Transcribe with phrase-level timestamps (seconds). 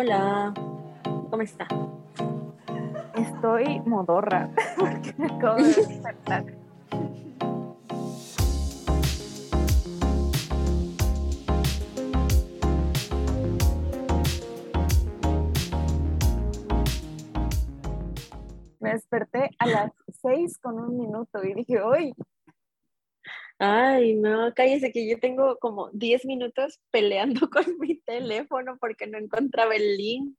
[0.00, 0.54] Hola,
[1.28, 1.66] ¿cómo está?
[3.16, 6.44] Estoy modorra porque me acabo de despertar.
[18.78, 19.90] Me desperté a las
[20.22, 22.14] seis con un minuto y dije, uy,
[23.60, 29.18] Ay, no, cállese que yo tengo como 10 minutos peleando con mi teléfono porque no
[29.18, 30.36] encontraba el link,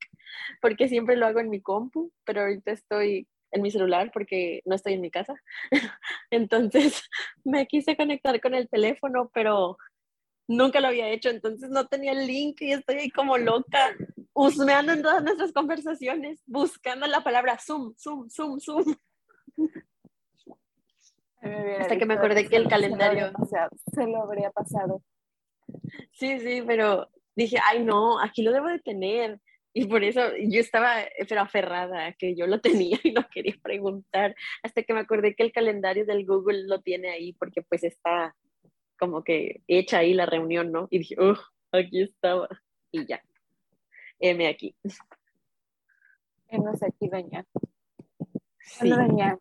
[0.62, 4.76] porque siempre lo hago en mi compu, pero ahorita estoy en mi celular porque no
[4.76, 5.35] estoy en mi casa.
[6.31, 7.03] Entonces
[7.43, 9.77] me quise conectar con el teléfono, pero
[10.48, 13.95] nunca lo había hecho, entonces no tenía el link y estoy ahí como loca,
[14.34, 18.95] husmeando en todas nuestras conversaciones, buscando la palabra Zoom, Zoom, Zoom, Zoom.
[21.41, 23.31] Hasta que me acordé que el calendario...
[23.93, 25.02] Se lo habría pasado.
[26.12, 29.39] Sí, sí, pero dije, ay no, aquí lo debo de tener.
[29.73, 30.95] Y por eso yo estaba,
[31.27, 34.35] pero aferrada que yo lo tenía y no quería preguntar.
[34.63, 38.35] Hasta que me acordé que el calendario del Google lo tiene ahí porque pues está
[38.98, 40.87] como que hecha ahí la reunión, ¿no?
[40.91, 41.37] Y dije, oh,
[41.71, 42.49] aquí estaba.
[42.91, 43.23] Y ya.
[44.20, 44.76] M aquí.
[46.49, 47.45] M aquí, doña.
[48.60, 48.90] Sí.
[48.90, 49.37] doña.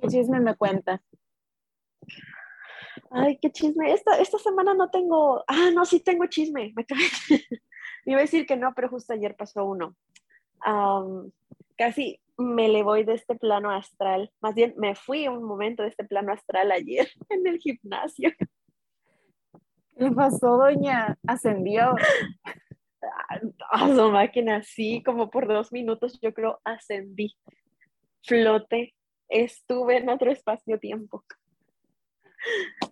[0.00, 1.02] ¿Qué chisme me cuenta?
[3.10, 3.92] Ay, qué chisme.
[3.92, 5.44] Esta, esta semana no tengo.
[5.46, 6.72] Ah, no, sí tengo chisme.
[6.74, 6.86] Me
[8.06, 9.94] iba a decir que no, pero justo ayer pasó uno.
[11.76, 14.32] casi me le voy de este plano astral.
[14.40, 18.32] Más bien, me fui un momento de este plano astral ayer en el gimnasio.
[19.96, 21.16] ¿Qué pasó, doña?
[21.26, 21.94] Ascendió.
[23.70, 27.36] A su máquina, sí, como por dos minutos, yo creo, ascendí.
[28.22, 28.94] Flote
[29.28, 31.24] estuve en otro espacio-tiempo.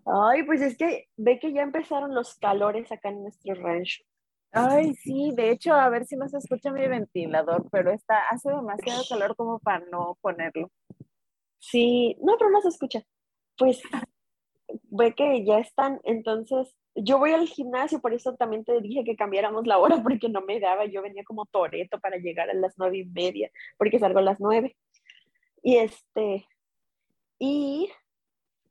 [0.06, 4.02] Ay, pues es que ve que ya empezaron los calores acá en nuestro rancho.
[4.52, 8.50] Ay, sí, de hecho, a ver si no se escucha mi ventilador, pero está, hace
[8.50, 10.70] demasiado calor como para no ponerlo.
[11.58, 13.02] Sí, no, pero no se escucha.
[13.56, 13.80] Pues
[14.90, 19.16] ve que ya están, entonces yo voy al gimnasio, por eso también te dije que
[19.16, 22.74] cambiáramos la hora porque no me daba, yo venía como toreto para llegar a las
[22.76, 24.76] nueve y media, porque salgo a las nueve.
[25.62, 26.46] Y este,
[27.38, 27.90] y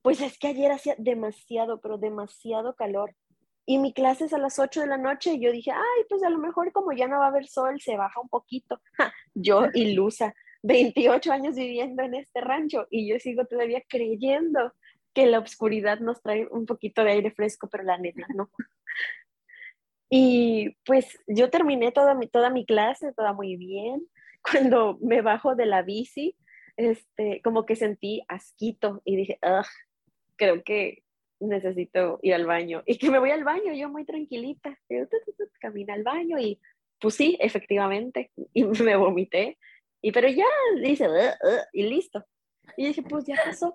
[0.02, 3.16] pues es que ayer hacía demasiado, pero demasiado calor.
[3.66, 6.24] Y mi clase es a las 8 de la noche y yo dije, ay, pues
[6.24, 8.81] a lo mejor como ya no va a haber sol, se baja un poquito.
[9.34, 14.74] yo ilusa, 28 años viviendo en este rancho y yo sigo todavía creyendo
[15.13, 18.50] que la oscuridad nos trae un poquito de aire fresco, pero la neta no.
[20.09, 24.07] y pues yo terminé toda mi, toda mi clase, toda muy bien.
[24.41, 26.35] Cuando me bajo de la bici,
[26.77, 29.39] este, como que sentí asquito y dije,
[30.35, 31.03] creo que
[31.39, 32.83] necesito ir al baño.
[32.85, 34.77] Y que me voy al baño, yo muy tranquilita.
[35.59, 36.59] Camina al baño y
[36.99, 38.31] pues efectivamente.
[38.53, 39.57] Y me vomité.
[40.01, 40.45] Y pero ya
[40.81, 41.07] dice,
[41.73, 42.25] y listo.
[42.77, 43.73] Y dije, pues ya pasó.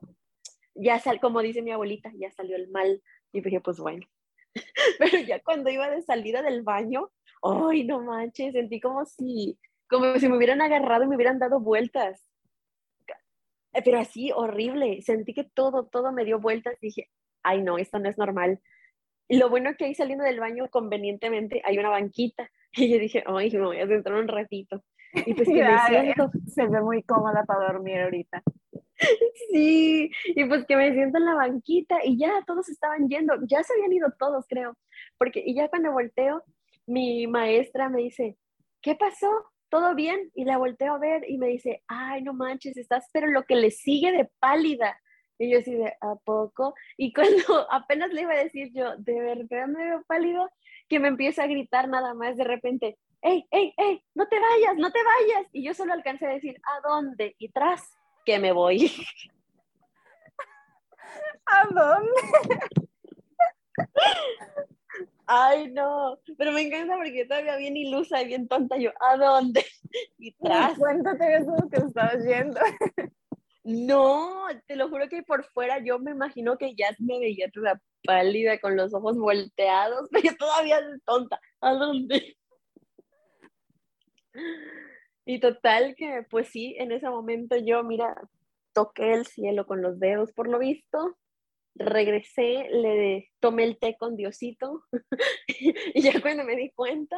[0.74, 3.02] Ya sal, como dice mi abuelita, ya salió el mal.
[3.32, 4.06] Y dije, pues bueno.
[4.98, 7.10] Pero ya cuando iba de salida del baño,
[7.42, 9.58] ay, no manches, sentí como si,
[9.88, 12.26] como si me hubieran agarrado y me hubieran dado vueltas.
[13.76, 17.10] Eh, pero así horrible, sentí que todo, todo me dio vueltas, dije,
[17.42, 18.60] ay no, esto no es normal.
[19.28, 23.22] Y lo bueno que ahí saliendo del baño convenientemente hay una banquita y yo dije,
[23.26, 24.82] ay, me voy a sentar un ratito.
[25.12, 26.30] Y pues que me siento.
[26.46, 28.42] Se ve muy cómoda para dormir ahorita.
[29.52, 33.62] Sí, y pues que me siento en la banquita y ya todos estaban yendo, ya
[33.62, 34.74] se habían ido todos, creo,
[35.18, 36.42] porque y ya cuando volteo,
[36.86, 38.38] mi maestra me dice,
[38.80, 39.28] ¿qué pasó?
[39.68, 40.30] ¿Todo bien?
[40.34, 43.56] Y la volteo a ver y me dice, ay, no manches, estás, pero lo que
[43.56, 44.98] le sigue de pálida.
[45.38, 46.74] Y yo así de, ¿a poco?
[46.96, 50.50] Y cuando apenas le iba a decir yo, ¿de verdad me veo pálido?
[50.88, 54.04] Que me empieza a gritar nada más de repente, ¡Ey, ey, ey!
[54.14, 55.48] ¡No te vayas, no te vayas!
[55.52, 57.34] Y yo solo alcancé a decir, ¿a dónde?
[57.38, 57.82] Y tras,
[58.24, 58.88] que me voy.
[61.46, 62.10] ¿A dónde?
[65.26, 68.76] Ay, no, pero me encanta porque todavía bien ilusa y bien tonta.
[68.78, 69.64] Yo, ¿a dónde?
[70.18, 70.78] Y tras.
[70.78, 72.60] Cuéntate eso que estabas yendo.
[73.64, 77.80] No, te lo juro que por fuera yo me imagino que ya me veía toda
[78.04, 81.40] pálida con los ojos volteados, pero todavía tonta.
[81.60, 82.36] ¿A dónde?
[85.24, 88.16] Y total que, pues sí, en ese momento yo, mira,
[88.72, 91.16] toqué el cielo con los dedos por lo visto
[91.78, 94.84] regresé, le tomé el té con Diosito
[95.94, 97.16] y ya cuando me di cuenta,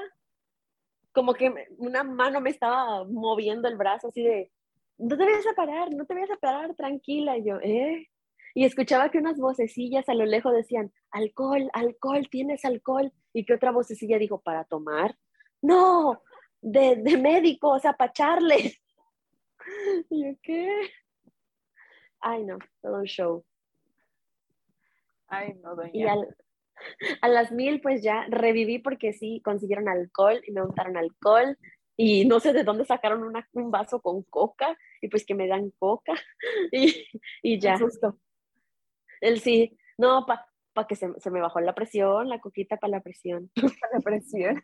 [1.13, 4.53] como que una mano me estaba moviendo el brazo así de,
[4.99, 7.39] no te vayas a parar, no te vayas a parar, tranquila.
[7.39, 8.09] Y yo, ¿eh?
[8.55, 13.13] Y escuchaba que unas vocecillas a lo lejos decían, alcohol, alcohol, tienes alcohol.
[13.33, 15.17] Y que otra vocecilla dijo, para tomar.
[15.63, 16.23] No,
[16.61, 18.79] de, de médico, o sea, pacharle.
[20.11, 20.69] ¿Y yo qué?
[22.21, 23.45] Ay, no, todo un show.
[25.29, 25.91] Ay, no, doña.
[25.93, 26.37] Y al-
[27.23, 31.57] a las mil, pues ya reviví porque sí, consiguieron alcohol y me untaron alcohol.
[31.97, 35.49] Y no sé de dónde sacaron una- un vaso con coca y pues que me
[35.49, 36.13] dan coca.
[36.73, 37.07] Y,
[37.43, 37.77] y ya.
[39.21, 42.93] Él sí, no, para pa que se, se me bajó la presión, la coquita para
[42.93, 43.51] la presión.
[43.93, 44.63] La presión.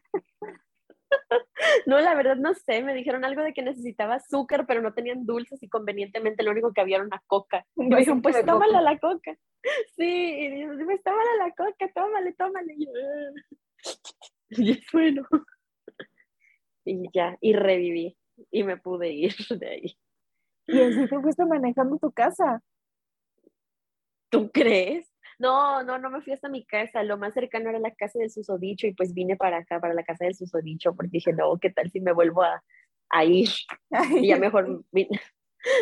[1.87, 5.25] No, la verdad no sé, me dijeron algo de que necesitaba azúcar, pero no tenían
[5.25, 7.65] dulces y convenientemente lo único que había era una coca.
[7.77, 8.47] Y me dijeron, pues coca.
[8.53, 9.37] tómala la coca.
[9.97, 12.75] Sí, y dijo, pues tómala la coca, tómale, tómale.
[12.77, 13.33] Y "Ah".
[14.51, 15.23] Y es bueno.
[16.85, 18.17] Y ya, y reviví
[18.51, 19.99] y me pude ir de ahí.
[20.67, 22.63] Y así te fuiste manejando tu casa.
[24.31, 25.14] ¿Tú crees?
[25.39, 27.03] No, no, no me fui hasta mi casa.
[27.03, 30.05] Lo más cercano era la casa del susodicho y pues vine para acá, para la
[30.05, 32.63] casa del susodicho, porque dije, no, ¿qué tal si me vuelvo a,
[33.11, 33.49] a ir?
[34.21, 35.21] Y ya mejor, vine-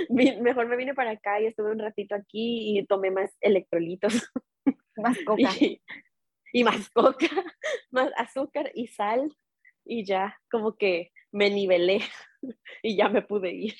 [0.09, 4.31] vi- mejor me vine para acá y estuve un ratito aquí y tomé más electrolitos
[4.97, 5.41] Más coca.
[5.61, 5.83] y,
[6.53, 7.29] y más coca,
[7.91, 9.35] más azúcar y sal
[9.85, 12.01] y ya como que me nivelé
[12.83, 13.75] y ya me pude ir.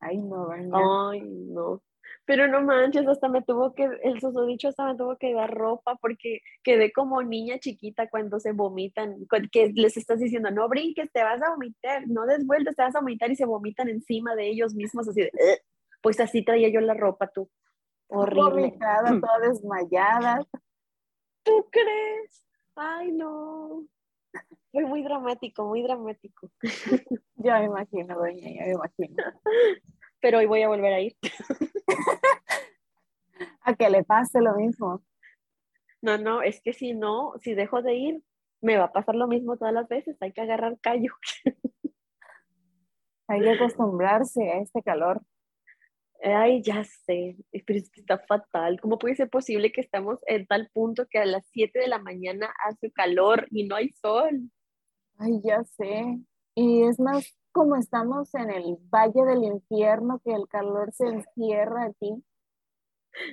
[0.00, 1.10] Ay, no, doña.
[1.10, 1.82] Ay, no.
[2.26, 5.96] Pero no manches, hasta me tuvo que, el susodicho hasta me tuvo que dar ropa
[6.00, 9.16] porque quedé como niña chiquita cuando se vomitan,
[9.52, 12.96] que les estás diciendo, no brinques, te vas a vomitar, no des vueltas, te vas
[12.96, 15.58] a vomitar y se vomitan encima de ellos mismos, así de, "Ugh".
[16.02, 17.48] pues así traía yo la ropa, tú.
[18.08, 18.42] Horrible.
[18.42, 20.46] Vomitada, toda desmayada.
[21.44, 22.44] ¿Tú crees?
[22.74, 23.84] Ay, no.
[24.72, 26.50] Fue muy dramático, muy dramático.
[27.36, 29.22] Ya me imagino, doña, ya me imagino.
[30.20, 31.16] Pero hoy voy a volver a ir.
[33.60, 35.02] A que le pase lo mismo.
[36.00, 38.22] No, no, es que si no, si dejo de ir,
[38.60, 40.16] me va a pasar lo mismo todas las veces.
[40.20, 41.12] Hay que agarrar callo.
[43.28, 45.20] Hay que acostumbrarse a este calor.
[46.22, 47.36] Ay, ya sé,
[47.66, 48.80] pero es que está fatal.
[48.80, 51.98] ¿Cómo puede ser posible que estamos en tal punto que a las 7 de la
[51.98, 54.50] mañana hace calor y no hay sol?
[55.18, 56.18] Ay, ya sé.
[56.54, 61.84] Y es más como estamos en el valle del infierno que el calor se encierra
[61.86, 62.22] aquí.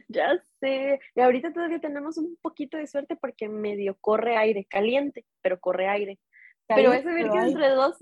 [0.07, 1.01] Ya sé.
[1.13, 5.89] Y ahorita todavía tenemos un poquito de suerte porque medio corre aire, caliente, pero corre
[5.89, 6.19] aire.
[6.67, 7.97] Pero vas a ver que dentro de dos,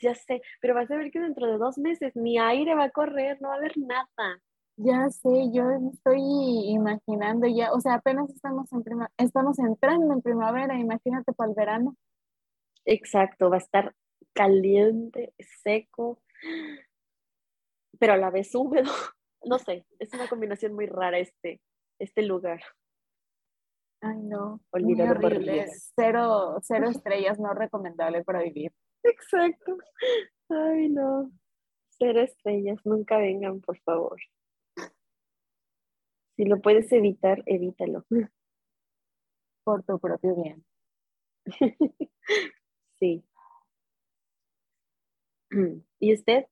[0.00, 2.90] ya sé, pero vas a ver que dentro de dos meses ni aire va a
[2.90, 4.40] correr, no va a haber nada.
[4.76, 6.22] Ya sé, yo estoy
[6.70, 11.54] imaginando ya, o sea, apenas estamos en prima, estamos entrando en primavera, imagínate para el
[11.54, 11.96] verano.
[12.86, 13.94] Exacto, va a estar
[14.32, 16.22] caliente, seco,
[17.98, 18.90] pero a la vez húmedo.
[19.42, 21.62] No sé, es una combinación muy rara este,
[21.98, 22.60] este lugar.
[24.02, 25.66] Ay, no, muy Olvídalo por horrible.
[25.96, 28.70] Cero, cero estrellas, no recomendable para vivir.
[29.02, 29.78] Exacto.
[30.50, 31.32] Ay, no.
[31.98, 34.20] Cero estrellas, nunca vengan, por favor.
[36.36, 38.04] Si lo puedes evitar, evítalo.
[39.64, 40.64] Por tu propio bien.
[43.00, 43.24] Sí.
[46.00, 46.46] ¿Y usted?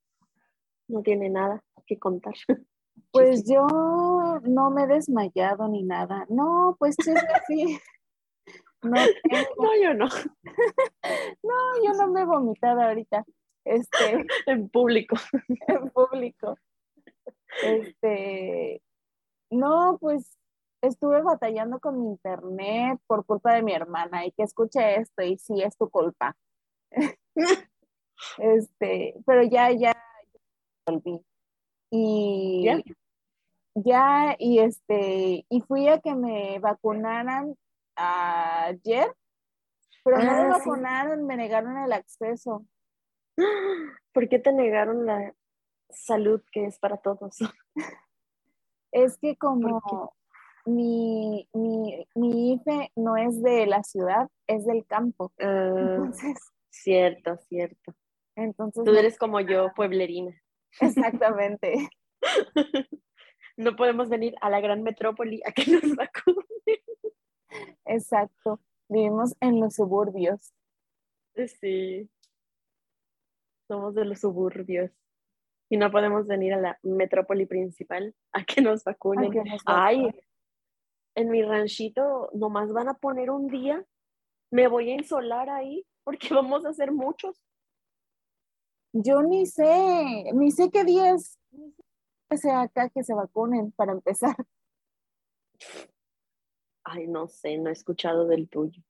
[0.88, 2.34] No tiene nada que contar.
[3.12, 3.64] Pues yo
[4.42, 6.26] no me he desmayado ni nada.
[6.28, 7.78] No, pues chisme sí.
[8.82, 9.62] No tengo.
[9.62, 10.08] No, yo no.
[11.42, 13.24] No, yo no me he vomitado ahorita.
[13.64, 15.16] Este, En público.
[15.68, 16.58] en público.
[17.62, 18.82] Este,
[19.50, 20.36] no, pues
[20.82, 25.38] estuve batallando con mi internet por culpa de mi hermana y que escuche esto y
[25.38, 26.36] sí es tu culpa.
[28.38, 29.92] Este, pero ya, ya,
[30.86, 31.20] volví.
[31.90, 32.82] Y ¿Ya?
[33.74, 37.54] ya, y este, y fui a que me vacunaran
[37.96, 39.14] ayer,
[40.04, 40.60] pero no me Ah, sí.
[40.60, 42.64] vacunaron, me negaron el acceso.
[44.12, 45.34] ¿Por qué te negaron la
[45.90, 47.38] salud que es para todos?
[48.90, 49.82] Es que como
[50.64, 55.30] mi, mi, mi IFE no es de la ciudad, es del campo.
[55.38, 56.38] Ah, Entonces,
[56.70, 57.94] cierto, cierto.
[58.42, 60.34] Entonces Tú no- eres como yo, pueblerina.
[60.80, 61.88] exactamente.
[63.56, 66.46] No podemos venir a la gran metrópoli a que nos vacunen.
[67.86, 68.60] Exacto.
[68.88, 70.54] Vivimos en los suburbios.
[71.60, 72.08] Sí.
[73.66, 74.92] Somos de los suburbios.
[75.68, 79.32] Y no podemos venir a la metrópoli principal a que nos vacunen.
[79.32, 80.08] que nos Ay,
[81.16, 83.84] en mi ranchito nomás van a poner un día.
[84.52, 87.42] Me voy a insolar ahí porque vamos a hacer muchos.
[88.92, 91.38] Yo ni sé, ni sé qué días
[92.36, 94.36] sea acá que se vacunen para empezar.
[96.84, 98.82] Ay, no sé, no he escuchado del tuyo.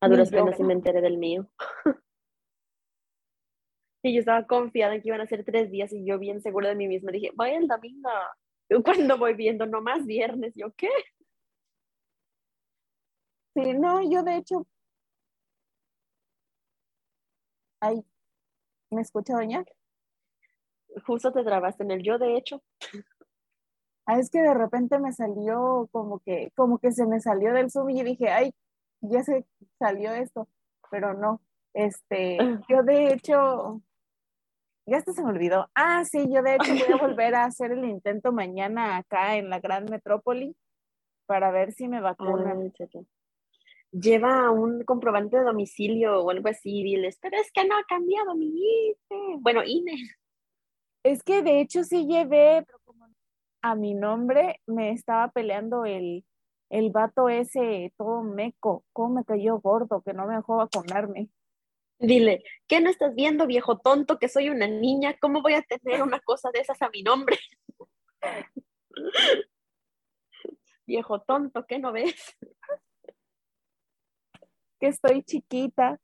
[0.00, 1.48] A duras penas sí me enteré del mío.
[4.02, 6.68] y yo estaba confiada en que iban a ser tres días y yo bien segura
[6.68, 8.10] de mí misma dije, voy el domingo.
[8.84, 10.88] cuando voy viendo, no más viernes, yo qué.
[13.54, 14.66] Sí, no, yo de hecho.
[17.80, 18.04] Ay,
[18.90, 19.64] ¿me escucha, doña?
[21.06, 22.62] Justo te trabaste en el yo, de hecho.
[24.06, 27.70] Ah, es que de repente me salió como que, como que se me salió del
[27.70, 28.54] Zoom y dije, ay,
[29.00, 29.44] ya se
[29.78, 30.48] salió esto,
[30.90, 31.40] pero no.
[31.74, 32.60] Este, ah.
[32.68, 33.82] yo de hecho,
[34.86, 35.68] ya hasta se me olvidó.
[35.74, 39.50] Ah, sí, yo de hecho voy a volver a hacer el intento mañana acá en
[39.50, 40.56] la gran metrópoli
[41.26, 42.72] para ver si me vacunan.
[43.98, 48.34] Lleva un comprobante de domicilio o algo así, diles, pero es que no ha cambiado
[48.34, 49.38] mi INE.
[49.40, 49.96] Bueno, INE.
[51.02, 53.06] Es que de hecho sí llevé, pero como
[53.62, 56.24] a mi nombre me estaba peleando el,
[56.68, 61.30] el vato ese todo meco, cómo me cayó gordo, que no me dejó vacunarme.
[61.98, 65.16] Dile, ¿qué no estás viendo, viejo tonto, que soy una niña?
[65.18, 67.38] ¿Cómo voy a tener una cosa de esas a mi nombre?
[70.86, 72.36] viejo tonto, ¿qué no ves?
[74.78, 75.98] Que estoy chiquita.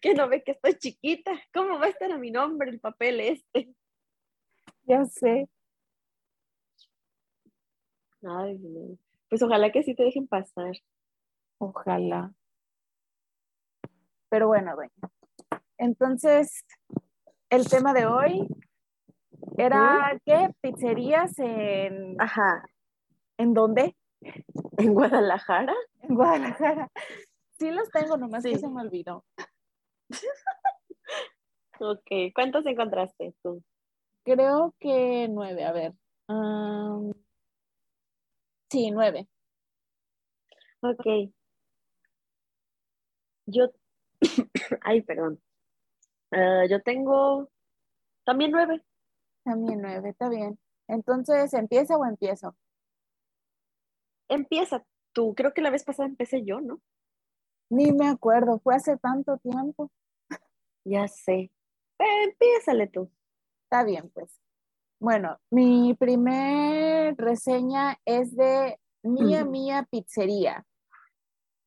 [0.00, 1.32] Que no ve que estoy chiquita.
[1.52, 3.74] ¿Cómo va a estar a mi nombre el papel este?
[4.84, 5.48] Ya sé.
[8.22, 8.58] Ay,
[9.28, 10.72] pues ojalá que sí te dejen pasar.
[11.58, 12.32] Ojalá.
[14.28, 14.92] Pero bueno, bueno.
[15.78, 16.64] Entonces,
[17.50, 18.48] el tema de hoy
[19.56, 20.50] era ¿qué?
[20.60, 22.20] Pizzerías en.
[22.20, 22.64] Ajá.
[23.38, 23.96] ¿En dónde?
[24.78, 25.74] En Guadalajara.
[26.02, 26.90] En Guadalajara.
[27.58, 29.24] Sí los tengo, nomás que se me olvidó.
[31.80, 33.62] ok, ¿cuántos encontraste tú?
[34.24, 35.94] Creo que nueve, a ver.
[38.70, 39.28] sí, nueve.
[40.80, 41.30] Ok.
[43.46, 43.70] Yo,
[44.82, 45.40] ay, perdón.
[46.32, 47.50] Ah, yo tengo
[48.24, 48.82] también nueve.
[49.44, 50.58] También nueve, está bien.
[50.88, 52.56] Entonces, ¿empieza o empiezo?
[54.28, 55.34] Empieza tú.
[55.34, 56.80] Creo que la vez pasada empecé yo, ¿no?
[57.70, 59.90] Ni me acuerdo, fue hace tanto tiempo.
[60.84, 61.50] Ya sé.
[61.98, 63.10] empiézale tú.
[63.64, 64.40] Está bien, pues.
[65.00, 70.64] Bueno, mi primer reseña es de Mía Mía Pizzería.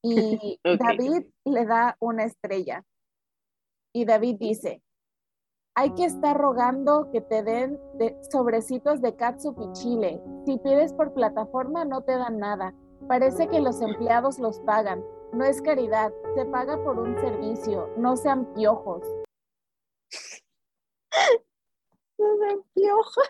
[0.01, 2.83] Y David le da una estrella.
[3.93, 4.81] Y David dice,
[5.75, 7.79] hay que estar rogando que te den
[8.31, 10.21] sobrecitos de catsup y chile.
[10.45, 12.73] Si pides por plataforma no te dan nada.
[13.07, 15.03] Parece que los empleados los pagan.
[15.31, 19.03] No es caridad, se paga por un servicio, no sean piojos.
[22.17, 23.29] no sean piojos.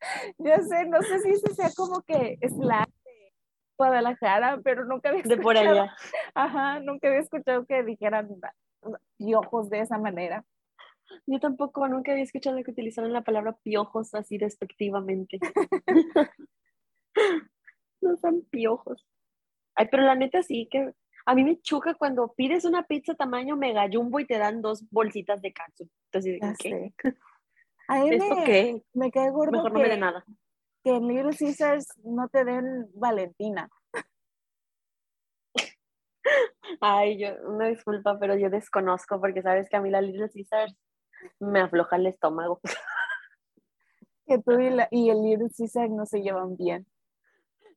[0.38, 3.32] Yo sé, no sé si ese sea como que es la de
[3.78, 5.38] Guadalajara, pero nunca había escuchado.
[5.38, 5.96] De por allá.
[6.34, 8.28] Ajá, nunca había escuchado que dijeran
[9.16, 10.44] piojos de esa manera.
[11.26, 15.38] Yo tampoco, nunca había escuchado que utilizaran la palabra piojos así despectivamente.
[18.02, 19.06] no son piojos.
[19.74, 20.92] Ay, pero la neta sí que
[21.26, 24.84] a mí me choca cuando pides una pizza tamaño mega jumbo y te dan dos
[24.90, 25.88] bolsitas de catsup.
[26.12, 26.92] Entonces, ¿qué?
[27.86, 30.24] A mí me, me cae gordo Mejor no me dé nada.
[30.82, 33.68] Que en Little Caesars no te den Valentina.
[36.80, 40.74] Ay, yo, una disculpa, pero yo desconozco porque sabes que a mí la Little Caesars
[41.40, 42.60] me afloja el estómago.
[44.26, 46.86] Que tú y, la, y el Little Caesars no se llevan bien.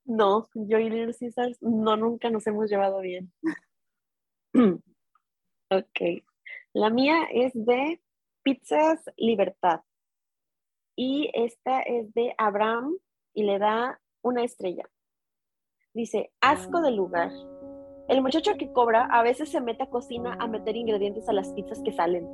[0.07, 3.33] No, yo y Little Caesars no, nunca nos hemos llevado bien.
[5.69, 5.99] ok.
[6.73, 8.01] La mía es de
[8.41, 9.81] Pizzas Libertad.
[10.95, 12.97] Y esta es de Abraham
[13.33, 14.89] y le da una estrella.
[15.93, 17.31] Dice, asco de lugar.
[18.07, 21.51] El muchacho que cobra a veces se mete a cocina a meter ingredientes a las
[21.51, 22.25] pizzas que salen.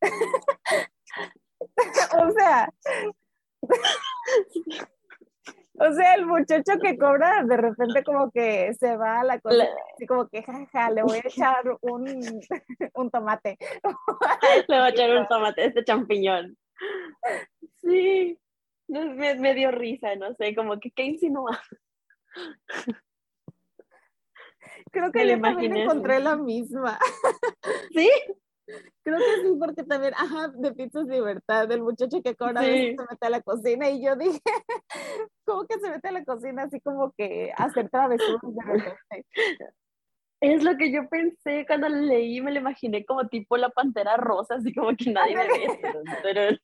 [2.18, 2.72] o sea,
[5.78, 9.40] O sea, el muchacho que cobra de repente como que se va a la
[9.94, 12.04] así como que jaja, le voy a echar un,
[12.94, 13.58] un tomate.
[14.68, 16.56] le voy a echar un tomate, este champiñón.
[17.82, 18.38] Sí,
[18.88, 21.60] me, me dio risa, no sé, como que qué insinúa.
[24.90, 26.98] Creo que yo también encontré la misma.
[27.92, 28.10] ¿Sí?
[29.02, 33.26] Creo que sí, porque también, ajá, de Pizzas Libertad, del muchacho que cobra se mete
[33.26, 34.40] a la cocina y yo dije,
[35.44, 39.74] ¿cómo que se mete a la cocina así como que hacer travesuras de repente?
[40.40, 44.16] Es lo que yo pensé cuando lo leí, me lo imaginé como tipo la pantera
[44.16, 45.80] rosa, así como que nadie me ve,
[46.22, 46.56] pero,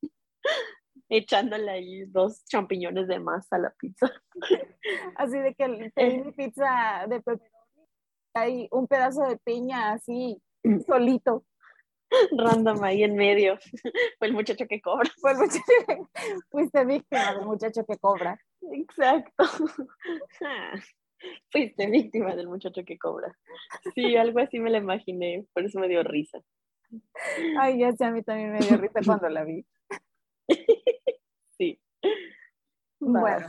[1.09, 4.11] echándole ahí dos champiñones de más a la pizza.
[5.17, 7.63] Así de que pedí mi pizza de pepperoni
[8.35, 10.41] hay un pedazo de piña así,
[10.87, 11.45] solito.
[12.37, 13.59] Random ahí en medio.
[14.19, 15.11] Fue el muchacho que cobra.
[15.21, 16.03] Fue el muchacho que...
[16.51, 18.39] Fuiste víctima del muchacho que cobra.
[18.73, 19.45] Exacto.
[21.51, 23.37] Fuiste víctima del muchacho que cobra.
[23.95, 26.41] Sí, algo así me lo imaginé, por eso me dio risa.
[27.61, 29.65] Ay, ya sé, a mí también me dio risa cuando la vi.
[31.57, 31.81] Sí.
[32.99, 33.47] Bueno,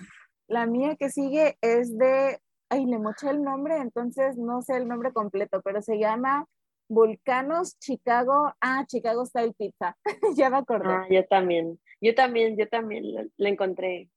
[0.47, 2.39] la mía que sigue es de,
[2.69, 6.47] ay, le moché el nombre, entonces no sé el nombre completo, pero se llama
[6.87, 9.97] Vulcanos Chicago, ah, Chicago Style Pizza.
[10.35, 10.93] ya me acordé.
[10.93, 14.09] Ah, yo también, yo también, yo también la encontré,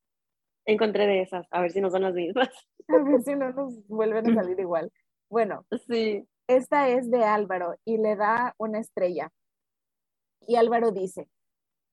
[0.65, 2.51] encontré de esas, a ver si no son las mismas.
[2.89, 4.93] a ver si no nos vuelven a salir igual.
[5.29, 6.27] Bueno, sí.
[6.49, 9.33] Esta es de Álvaro y le da una estrella.
[10.47, 11.29] Y Álvaro dice,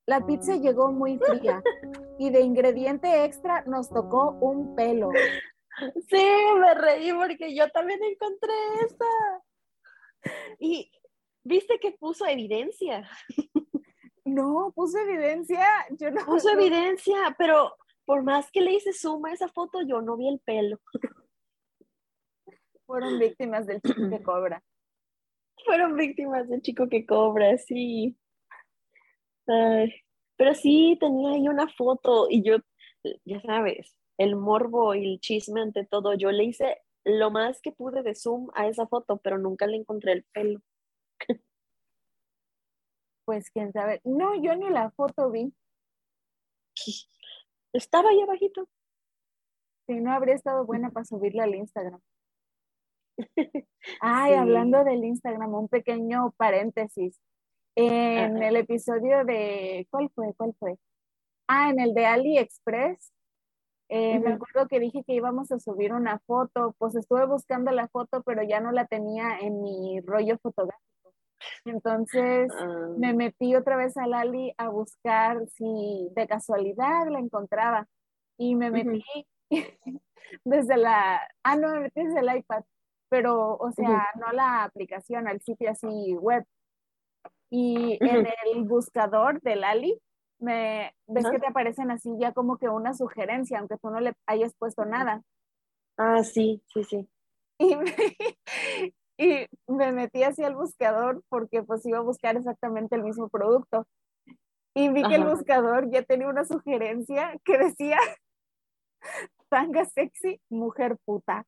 [0.06, 1.62] la pizza llegó muy fría
[2.18, 5.10] y de ingrediente extra nos tocó un pelo.
[6.08, 6.26] Sí,
[6.60, 8.52] me reí porque yo también encontré
[8.86, 9.42] esa.
[10.58, 10.90] Y
[11.42, 13.08] viste que puso evidencia.
[14.24, 15.66] No, puso evidencia.
[15.90, 16.24] Yo no.
[16.24, 20.28] Puso evidencia, pero por más que le hice suma a esa foto, yo no vi
[20.28, 20.80] el pelo.
[22.86, 24.62] Fueron víctimas del chico que cobra.
[25.64, 28.16] Fueron víctimas del chico que cobra, sí.
[29.44, 32.56] pero sí tenía ahí una foto y yo,
[33.24, 37.72] ya sabes, el morbo y el chisme ante todo, yo le hice lo más que
[37.72, 40.60] pude de zoom a esa foto, pero nunca le encontré el pelo.
[43.26, 44.02] Pues quién sabe.
[44.04, 45.54] No, yo ni la foto vi.
[47.72, 48.68] Estaba ahí abajito.
[49.86, 52.00] Si no, habría estado buena para subirla al Instagram.
[54.00, 57.18] Ay, hablando del Instagram, un pequeño paréntesis.
[57.76, 60.34] En el episodio de, ¿cuál fue?
[60.34, 60.76] ¿Cuál fue?
[61.48, 63.13] Ah, en el de AliExpress,
[63.88, 67.88] eh, me acuerdo que dije que íbamos a subir una foto, pues estuve buscando la
[67.88, 71.12] foto, pero ya no la tenía en mi rollo fotográfico.
[71.64, 72.50] Entonces
[72.96, 73.14] me ah.
[73.14, 77.86] metí otra vez al Ali a buscar si de casualidad la encontraba
[78.38, 79.04] y me metí
[80.44, 82.64] desde la, ah, no, me metí desde el iPad
[83.14, 86.44] pero, o sea, no la aplicación, al sitio así web.
[87.48, 90.00] Y en el buscador del Ali,
[90.38, 94.14] me, ves que te aparecen así ya como que una sugerencia, aunque tú no le
[94.26, 95.22] hayas puesto nada.
[95.96, 97.08] Ah, sí, sí, sí.
[97.58, 97.84] Y me,
[99.18, 103.86] y me metí así al buscador porque pues iba a buscar exactamente el mismo producto.
[104.76, 107.98] Y vi que el buscador ya tenía una sugerencia que decía,
[109.48, 111.46] tanga sexy, mujer puta.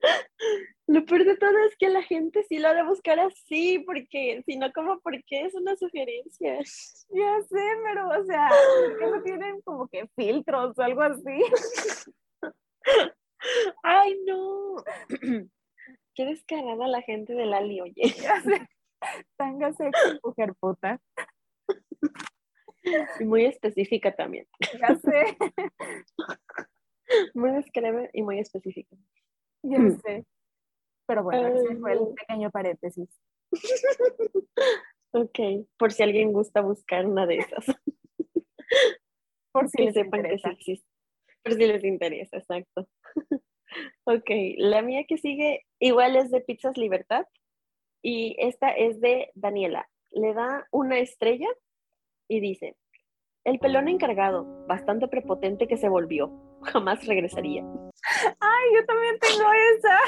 [0.88, 4.42] Lo peor de todo es que la gente sí lo ha de buscar así, porque
[4.46, 6.58] si no, como porque es una sugerencia.
[7.10, 8.48] Ya sé, pero o sea,
[8.98, 11.42] que no tienen como que filtros o algo así?
[13.82, 14.76] Ay, no.
[16.14, 17.94] Qué descarada la gente de Lali, oye.
[18.22, 18.66] Ya sé.
[19.36, 21.00] Tanga sexy, mujer puta.
[23.20, 24.46] Y muy específica también.
[24.80, 25.36] Ya sé.
[27.34, 28.96] Muy discreta y muy específica.
[29.62, 30.00] Ya mm.
[30.00, 30.26] sé.
[31.06, 33.08] Pero bueno, ese fue el pequeño paréntesis.
[35.12, 35.38] ok,
[35.78, 37.64] por si alguien gusta buscar una de esas.
[39.52, 40.88] por si que sepan que sí existe.
[41.42, 42.88] Por si les interesa, exacto.
[44.04, 47.26] ok, la mía que sigue igual es de Pizzas Libertad
[48.02, 49.88] y esta es de Daniela.
[50.10, 51.48] Le da una estrella
[52.28, 52.76] y dice,
[53.44, 57.62] el pelón encargado, bastante prepotente que se volvió, jamás regresaría.
[58.40, 59.98] Ay, yo también tengo esa.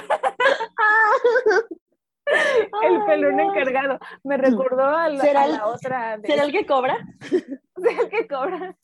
[2.82, 3.98] el pelón encargado.
[4.24, 6.20] Me recordó a la, la otra.
[6.24, 6.98] ¿Será el que cobra?
[7.76, 8.76] ¿Será el que cobra?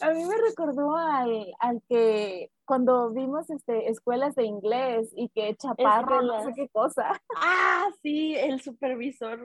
[0.00, 5.54] A mí me recordó al, al que cuando vimos este, escuelas de inglés y que
[5.56, 7.20] chaparro, no sé qué cosa.
[7.36, 9.38] Ah, sí, el supervisor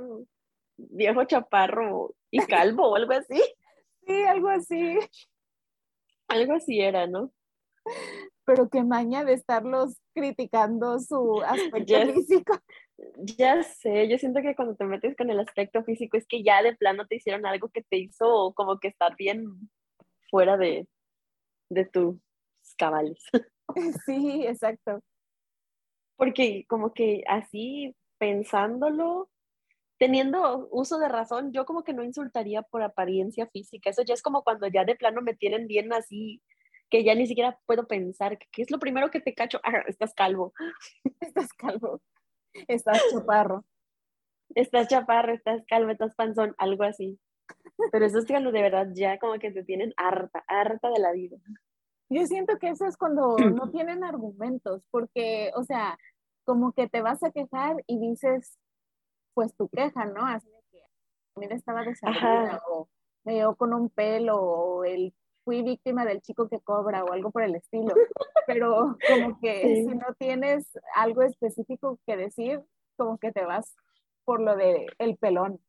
[0.78, 3.41] viejo chaparro y calvo o algo así.
[4.06, 4.99] Sí, algo así.
[6.34, 7.32] Algo así era, ¿no?
[8.46, 12.60] Pero qué maña de estarlos criticando su aspecto físico.
[13.38, 16.63] Ya sé, yo siento que cuando te metes con el aspecto físico es que ya
[16.63, 19.69] de plano te hicieron algo que te hizo como que estar bien
[20.32, 20.88] fuera de,
[21.69, 22.17] de tus
[22.78, 23.24] cabales.
[24.06, 25.00] Sí, exacto.
[26.17, 29.30] Porque como que así pensándolo,
[30.04, 33.89] teniendo uso de razón, yo como que no insultaría por apariencia física.
[33.89, 36.42] Eso ya es como cuando ya de plano me tienen bien así,
[36.89, 39.62] que ya ni siquiera puedo pensar, ¿qué es lo primero que te cacho?
[39.63, 40.54] Ah, estás calvo.
[41.22, 42.02] Estás calvo.
[42.68, 43.63] Estás chaparro.
[44.56, 47.18] Estás chaparro, estás calvo, estás panzón, algo así.
[47.94, 51.13] Pero eso es cuando de verdad ya como que te tienen harta, harta de la
[51.13, 51.38] vida.
[52.10, 55.98] Yo siento que eso es cuando no tienen argumentos, porque, o sea,
[56.44, 58.60] como que te vas a quejar y dices,
[59.34, 60.26] pues tu queja, ¿no?
[60.26, 60.80] Así que
[61.36, 62.88] mira, estaba desabrida o
[63.24, 67.32] me dio con un pelo o el fui víctima del chico que cobra o algo
[67.32, 67.93] por el estilo.
[68.48, 72.62] Pero como que si no tienes algo específico que decir,
[72.98, 73.76] como que te vas
[74.26, 75.60] por lo de el pelón.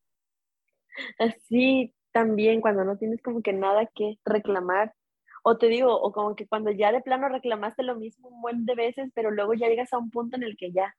[1.19, 4.95] Así también cuando no tienes como que nada que reclamar.
[5.43, 8.65] O te digo, o como que cuando ya de plano reclamaste lo mismo un buen
[8.65, 10.95] de veces, pero luego ya llegas a un punto en el que ya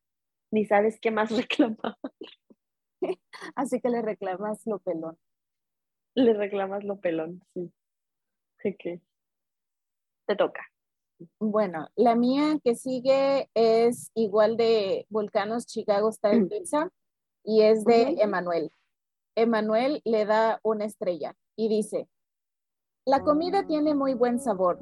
[0.51, 1.95] ni sabes qué más reclamar.
[3.55, 5.17] Así que le reclamas lo pelón.
[6.15, 7.71] Le reclamas lo pelón, sí.
[8.79, 9.01] que
[10.27, 10.61] te toca.
[11.39, 16.89] Bueno, la mía que sigue es igual de Volcanos Chicago Style Pizza
[17.43, 18.71] y es de Emanuel.
[19.35, 22.07] Emanuel le da una estrella y dice,
[23.05, 24.79] la comida tiene muy buen sabor.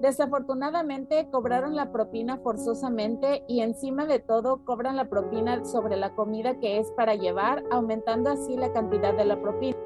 [0.00, 6.58] Desafortunadamente cobraron la propina forzosamente y encima de todo cobran la propina sobre la comida
[6.58, 9.76] que es para llevar, aumentando así la cantidad de la propina.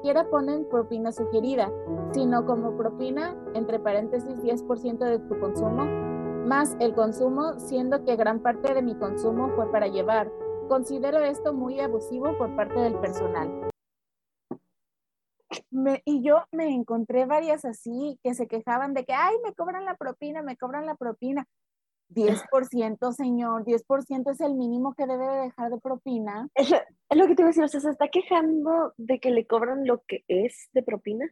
[0.00, 1.70] Quiera ponen propina sugerida,
[2.12, 5.84] sino como propina, entre paréntesis 10% de tu consumo,
[6.46, 10.32] más el consumo, siendo que gran parte de mi consumo fue para llevar.
[10.68, 13.65] Considero esto muy abusivo por parte del personal.
[16.04, 19.96] Y yo me encontré varias así que se quejaban de que, ay, me cobran la
[19.96, 21.46] propina, me cobran la propina.
[22.08, 26.48] 10%, señor, 10% es el mínimo que debe dejar de propina.
[26.54, 26.70] Es
[27.18, 29.86] lo, que te iba a decir, o sea, ¿se está quejando de que le cobran
[29.86, 31.26] lo que es de propina?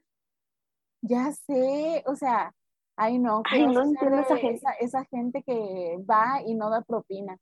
[1.03, 2.55] Ya sé, o sea,
[2.96, 4.66] ay no, ay, no entiendo esa gente.
[4.81, 7.38] esa gente que va y no da propina.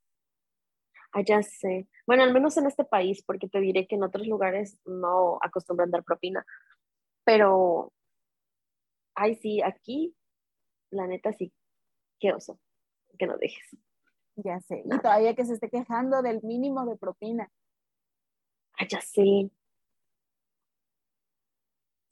[1.12, 1.88] Ah, ya sé.
[2.06, 5.90] Bueno, al menos en este país, porque te diré que en otros lugares no acostumbran
[5.90, 6.44] dar propina.
[7.24, 7.92] Pero,
[9.14, 10.14] ay, sí, aquí,
[10.90, 11.52] la neta sí,
[12.20, 12.60] qué oso,
[13.18, 13.76] que no dejes.
[14.36, 14.82] Ya sé.
[14.86, 17.50] Y todavía que se esté quejando del mínimo de propina.
[18.78, 19.50] Ah, ya sé.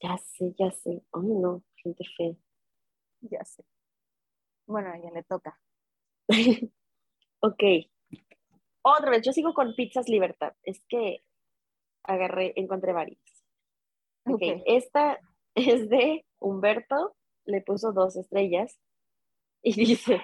[0.02, 1.02] Ya sé, ya sé.
[1.12, 2.34] Ay, no, gente fea.
[3.22, 3.64] Ya sé.
[4.66, 5.58] Bueno, ya le toca.
[7.42, 7.62] ok.
[8.82, 10.54] Otra vez, yo sigo con Pizzas Libertad.
[10.62, 11.22] Es que
[12.02, 13.20] agarré, encontré varias.
[14.26, 15.18] Ok, esta
[15.54, 18.78] es de Humberto, le puso dos estrellas
[19.62, 20.22] y dice,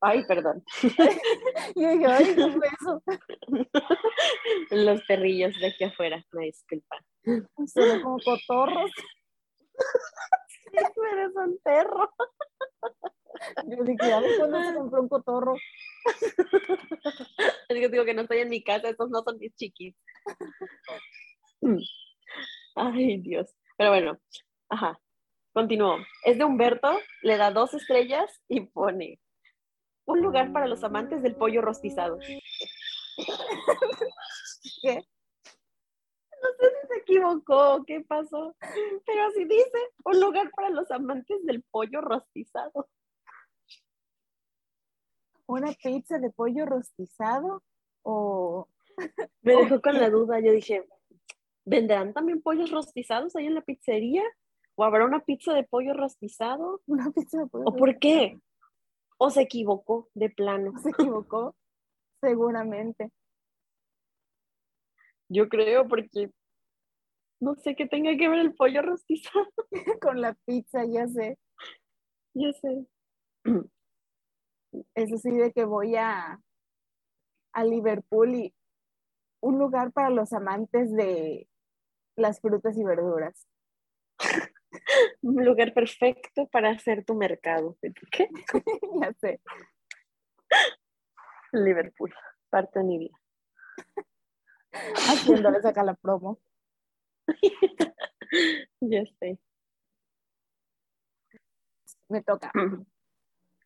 [0.00, 0.64] ay, perdón.
[1.74, 3.02] y yo, ay, ¿qué eso?
[4.70, 7.00] Los perrillos de aquí afuera, me disculpan.
[7.66, 8.90] Son como cotorros.
[10.48, 10.76] sí,
[11.12, 12.10] eres un perro.
[13.66, 15.56] Yo dije, a ver cuándo se compró un cotorro.
[17.68, 19.94] Es que digo que no estoy en mi casa, estos no son mis chiquis.
[22.74, 23.54] Ay, Dios.
[23.76, 24.18] Pero bueno,
[24.70, 24.98] ajá.
[25.52, 25.98] Continúo.
[26.24, 29.20] Es de Humberto, le da dos estrellas y pone
[30.06, 32.18] un lugar para los amantes del pollo rostizado.
[34.82, 34.94] ¿Qué?
[36.40, 38.56] No sé si se equivocó, qué pasó,
[39.04, 42.88] pero así dice, un lugar para los amantes del pollo rostizado
[45.48, 47.62] una pizza de pollo rostizado
[48.02, 48.68] o...
[49.42, 50.84] Me dejó con la duda, yo dije,
[51.64, 54.22] ¿vendrán también pollos rostizados ahí en la pizzería?
[54.74, 56.82] ¿O habrá una pizza de pollo rostizado?
[56.86, 58.38] Una pizza de pollo ¿O por qué?
[59.16, 60.78] ¿O se equivocó de plano?
[60.78, 61.56] ¿Se equivocó?
[62.20, 63.10] Seguramente.
[65.28, 66.30] Yo creo porque
[67.40, 69.46] no sé qué tenga que ver el pollo rostizado.
[70.02, 71.38] Con la pizza, ya sé.
[72.34, 72.86] Ya sé.
[74.94, 76.40] Es así de que voy a,
[77.52, 78.54] a Liverpool y
[79.40, 81.48] un lugar para los amantes de
[82.16, 83.46] las frutas y verduras.
[85.22, 87.76] un lugar perfecto para hacer tu mercado.
[88.10, 88.28] ¿Qué?
[89.00, 89.40] ya sé.
[91.52, 92.14] Liverpool,
[92.50, 93.18] parte de mi vida.
[94.72, 96.38] Haciéndole sacar la promo.
[98.80, 99.38] ya sé.
[102.08, 102.52] Me toca.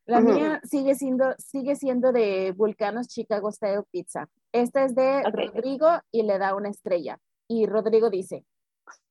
[0.06, 4.28] La mía sigue siendo, sigue siendo de Vulcanos Chicago Style Pizza.
[4.52, 7.18] Esta es de Rodrigo y le da una estrella.
[7.48, 8.44] Y Rodrigo dice,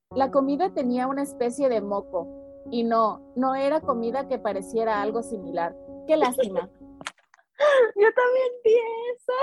[0.09, 2.27] la comida tenía una especie de moco
[2.69, 5.75] y no, no era comida que pareciera algo similar.
[6.07, 6.69] Qué lástima.
[7.95, 9.33] Yo también pienso.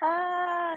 [0.00, 0.76] Ah,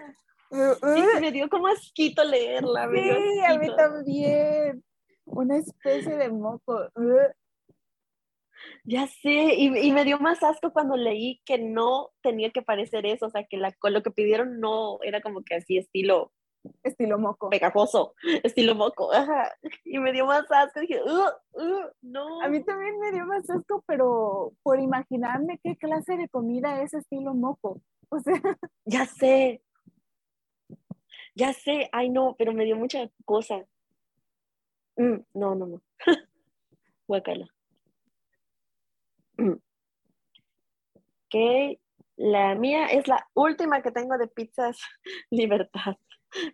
[1.20, 2.88] me dio como asquito leerla.
[2.92, 4.84] Sí, a mí también.
[5.24, 6.88] Una especie de moco.
[8.84, 13.26] Ya sé, y, me dio más asco cuando leí que no tenía que parecer eso,
[13.26, 16.32] o sea, que la, lo que pidieron no era como que así estilo
[16.82, 17.48] Estilo moco.
[17.48, 19.12] Pegajoso, estilo moco.
[19.12, 19.50] Ajá.
[19.84, 20.80] Y me dio más asco.
[20.80, 21.00] Dije,
[22.02, 22.42] no.
[22.42, 26.94] A mí también me dio más asco, pero por imaginarme qué clase de comida es
[26.94, 27.80] estilo moco.
[28.08, 28.34] O sea.
[28.84, 29.62] Ya sé.
[31.34, 31.88] Ya sé.
[31.92, 33.64] Ay, no, pero me dio mucha cosa.
[34.96, 35.82] Mm, no, no, no.
[37.08, 37.46] Guacala.
[40.94, 41.78] ok.
[42.16, 44.78] La mía es la última que tengo de pizzas
[45.30, 45.96] Libertad.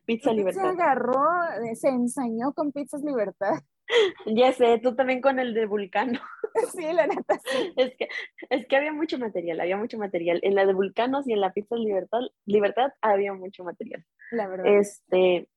[0.05, 0.63] Pizza Libertad.
[0.63, 1.21] Se agarró,
[1.65, 3.55] eh, se ensañó con Pizzas Libertad.
[4.27, 6.21] Ya sé, tú también con el de Vulcano.
[6.73, 7.39] Sí, la neta.
[7.77, 8.09] Es, que,
[8.49, 10.41] es que había mucho material, había mucho material.
[10.43, 14.05] En la de Vulcanos y en la Pizza Libertad, Libertad había mucho material.
[14.33, 14.67] La verdad.
[14.67, 15.49] Este,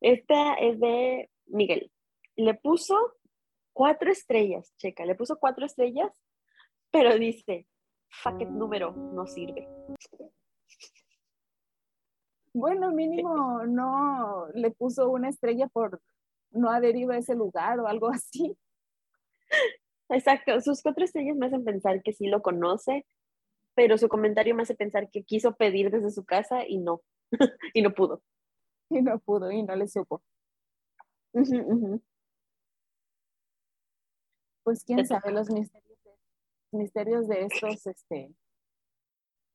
[0.00, 1.90] esta es de Miguel.
[2.36, 3.14] Le puso
[3.72, 6.12] cuatro estrellas, checa, le puso cuatro estrellas,
[6.90, 7.66] pero dice,
[8.10, 9.68] fuck número no sirve.
[12.54, 16.02] Bueno, mínimo no le puso una estrella por
[16.50, 18.56] no adherir a ese lugar o algo así.
[20.10, 23.06] Exacto, sus cuatro estrellas me hacen pensar que sí lo conoce,
[23.74, 27.00] pero su comentario me hace pensar que quiso pedir desde su casa y no,
[27.74, 28.22] y no pudo.
[28.90, 30.22] Y no pudo, y no le supo.
[34.64, 38.34] Pues quién sabe los misterios de, misterios de estos este,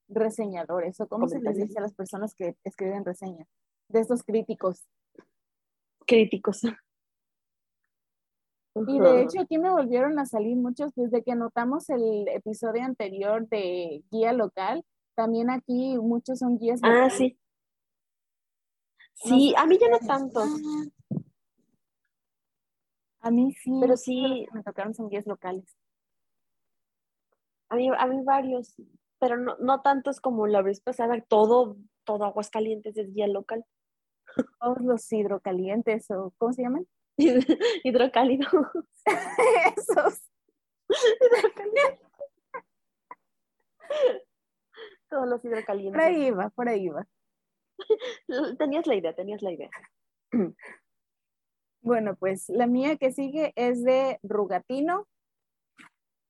[0.08, 3.48] reseñadores, o cómo se les dice a las personas que escriben reseñas,
[3.88, 4.86] de estos críticos.
[6.06, 6.62] Críticos.
[8.86, 13.48] Y de hecho aquí me volvieron a salir muchos desde que notamos el episodio anterior
[13.48, 14.84] de guía local.
[15.16, 17.14] También aquí muchos son guías ah, locales.
[17.14, 17.38] Sí.
[19.14, 20.44] Sí, a mí ya no tanto.
[23.28, 23.70] A mí sí.
[23.80, 24.46] Pero sí.
[24.52, 25.76] Me tocaron son guías locales.
[27.68, 28.74] A mí, a mí varios
[29.18, 33.64] pero no, no tantos como la vez pasada, todo, todo Aguascalientes es guía local.
[34.60, 36.86] Todos los hidrocalientes, o ¿cómo se llaman?
[37.84, 38.52] Hidrocálidos.
[39.76, 40.22] Esos.
[45.08, 46.00] Todos los hidrocalientes.
[46.00, 47.06] Por ahí va, por ahí va.
[48.58, 49.70] Tenías la idea, tenías la idea.
[51.80, 55.06] Bueno, pues la mía que sigue es de Rugatino.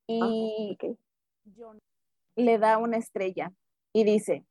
[0.07, 0.95] Y ah,
[2.37, 3.53] le da una estrella
[3.93, 4.45] y dice,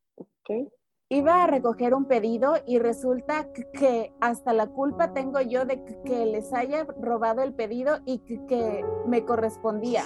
[1.08, 6.26] iba a recoger un pedido y resulta que hasta la culpa tengo yo de que
[6.26, 10.04] les haya robado el pedido y que me correspondía.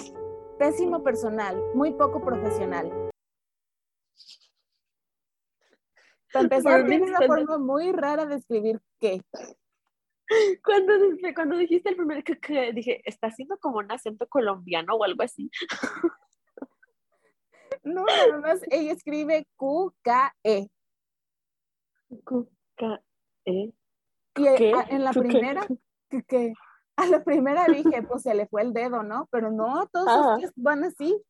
[0.57, 2.91] Pésimo personal, muy poco profesional.
[6.31, 9.21] Para empezar, tiene una forma muy rara de escribir qué.
[10.63, 10.93] Cuando,
[11.35, 15.49] cuando dijiste el primer que, dije, está haciendo como un acento colombiano o algo así.
[17.83, 20.69] No, nada más ella escribe Q-K-E.
[22.23, 23.73] Q-K-E.
[24.35, 25.67] Y en la primera,
[26.27, 26.53] que,
[26.95, 29.27] a la primera dije, pues se le fue el dedo, ¿no?
[29.31, 31.21] Pero no, todos los van así.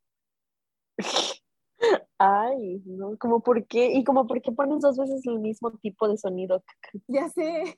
[2.17, 6.07] Ay, no, como por qué, y como por qué pones dos veces el mismo tipo
[6.07, 6.63] de sonido.
[7.07, 7.77] Ya sé.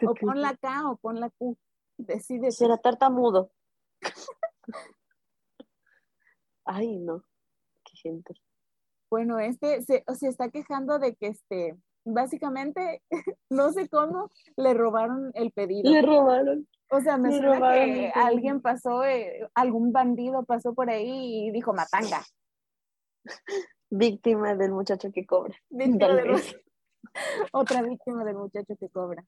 [0.08, 1.56] O pon la K o pon la Q.
[1.98, 2.50] Decide.
[2.50, 3.50] Será tartamudo.
[6.64, 7.24] Ay, no
[7.96, 8.34] gente.
[9.10, 13.02] Bueno, este se, se está quejando de que este, básicamente,
[13.50, 15.90] no sé cómo, le robaron el pedido.
[15.90, 16.68] Le robaron.
[16.90, 21.72] O sea, me suena que alguien pasó, eh, algún bandido pasó por ahí y dijo
[21.72, 22.22] matanga.
[23.90, 25.56] Víctima del muchacho que cobra.
[27.52, 29.24] Otra víctima del muchacho que cobra.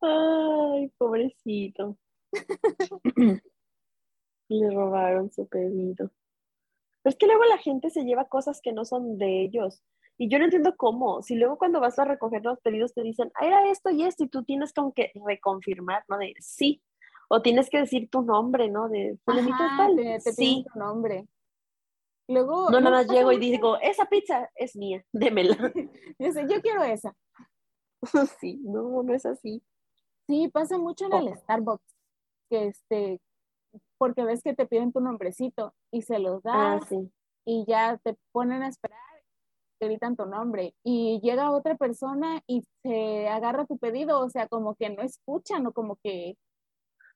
[0.00, 1.96] Ay, pobrecito.
[4.48, 6.10] Le robaron su pedido.
[7.02, 9.82] Pero es que luego la gente se lleva cosas que no son de ellos.
[10.18, 11.22] Y yo no entiendo cómo.
[11.22, 14.24] Si luego cuando vas a recoger los pedidos te dicen, ah, era esto y esto,
[14.24, 16.18] y tú tienes como que reconfirmar, ¿no?
[16.18, 16.82] De sí.
[17.28, 18.88] O tienes que decir tu nombre, ¿no?
[18.88, 19.96] De tal.
[19.96, 20.64] Te, sí.
[20.72, 21.26] tu nombre.
[22.28, 22.70] Luego.
[22.70, 25.56] No, nada más llego y digo, esa pizza es mía, démela.
[26.18, 27.16] yo, sé, yo quiero esa.
[28.40, 29.62] sí, no, no es así.
[30.26, 31.94] Sí, pasa mucho en el Starbucks.
[32.48, 33.20] Que este,
[33.98, 36.92] porque ves que te piden tu nombrecito y se los ah, das
[37.44, 38.98] y ya te ponen a esperar,
[39.78, 44.48] te gritan tu nombre y llega otra persona y se agarra tu pedido, o sea,
[44.48, 46.36] como que no escuchan o como que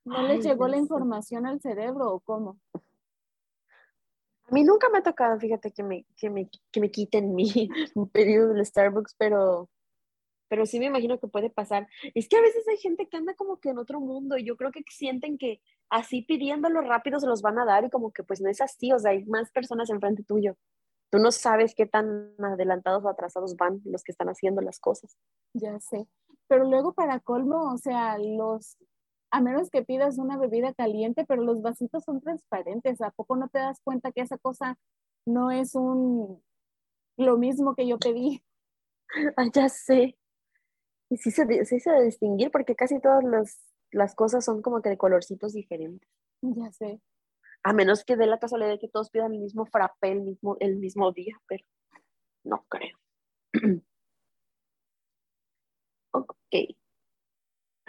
[0.04, 2.58] no les llegó la información al cerebro o cómo.
[2.74, 7.68] A mí nunca me ha tocado, fíjate, que me, que me, que me quiten mi
[8.12, 9.68] pedido del Starbucks, pero
[10.48, 11.88] pero sí me imagino que puede pasar.
[12.14, 14.56] Es que a veces hay gente que anda como que en otro mundo y yo
[14.56, 18.22] creo que sienten que así pidiéndolo rápido se los van a dar y como que
[18.22, 20.56] pues no es así, o sea, hay más personas enfrente tuyo.
[21.10, 25.16] Tú no sabes qué tan adelantados o atrasados van los que están haciendo las cosas.
[25.54, 26.08] Ya sé.
[26.48, 28.76] Pero luego para colmo, o sea, los,
[29.30, 33.00] a menos que pidas una bebida caliente, pero los vasitos son transparentes.
[33.00, 34.78] ¿A poco no te das cuenta que esa cosa
[35.26, 36.42] no es un,
[37.16, 38.42] lo mismo que yo pedí?
[39.36, 40.18] Ah, ya sé.
[41.08, 43.24] Y sí se, sí se distinguir porque casi todas
[43.92, 46.08] las cosas son como que de colorcitos diferentes.
[46.42, 47.00] Ya sé.
[47.62, 50.56] A menos que dé la casualidad de que todos pidan el mismo frappé el mismo,
[50.60, 51.64] el mismo día, pero
[52.44, 52.96] no creo.
[56.12, 56.76] ok.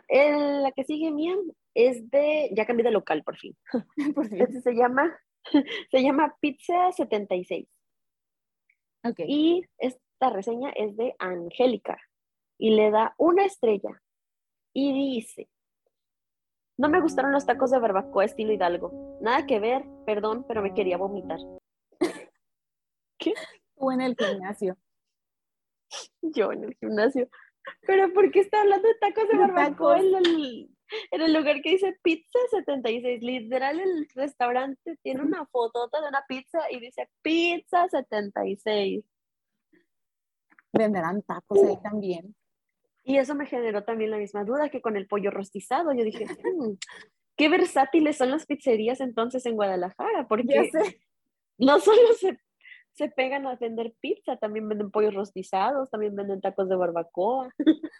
[0.09, 1.35] la que sigue mía
[1.73, 3.55] es de, ya cambié de local por fin.
[4.15, 4.41] por fin.
[4.41, 5.19] Este se llama,
[5.91, 7.67] se llama Pizza 76.
[9.03, 9.25] Okay.
[9.29, 11.97] Y esta reseña es de Angélica
[12.57, 14.01] y le da una estrella
[14.73, 15.49] y dice,
[16.77, 19.17] no me gustaron los tacos de barbacoa estilo Hidalgo.
[19.19, 21.39] Nada que ver, perdón, pero me quería vomitar.
[23.17, 23.33] ¿Qué?
[23.75, 24.77] O en el gimnasio.
[26.21, 27.29] Yo en el gimnasio.
[27.81, 30.69] Pero ¿por qué está hablando de tacos de barbacoa en el,
[31.11, 33.23] en el lugar que dice pizza 76?
[33.23, 39.03] Literal, el restaurante tiene una fotota de una pizza y dice pizza 76.
[40.73, 42.35] Venderán tacos ahí también.
[43.07, 45.93] Y eso me generó también la misma duda que con el pollo rostizado.
[45.93, 46.73] Yo dije, hmm,
[47.37, 50.69] qué versátiles son las pizzerías entonces en Guadalajara, porque
[51.57, 52.37] no solo se,
[52.91, 57.49] se, pegan a vender pizza, también venden pollos rostizados, también venden tacos de barbacoa.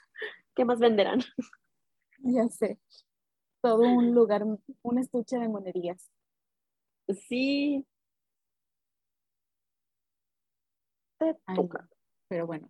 [0.53, 1.21] ¿Qué más venderán?
[2.17, 2.77] Ya sé.
[3.61, 6.11] Todo un lugar, un estuche de monerías.
[7.29, 7.87] Sí.
[12.27, 12.69] pero bueno,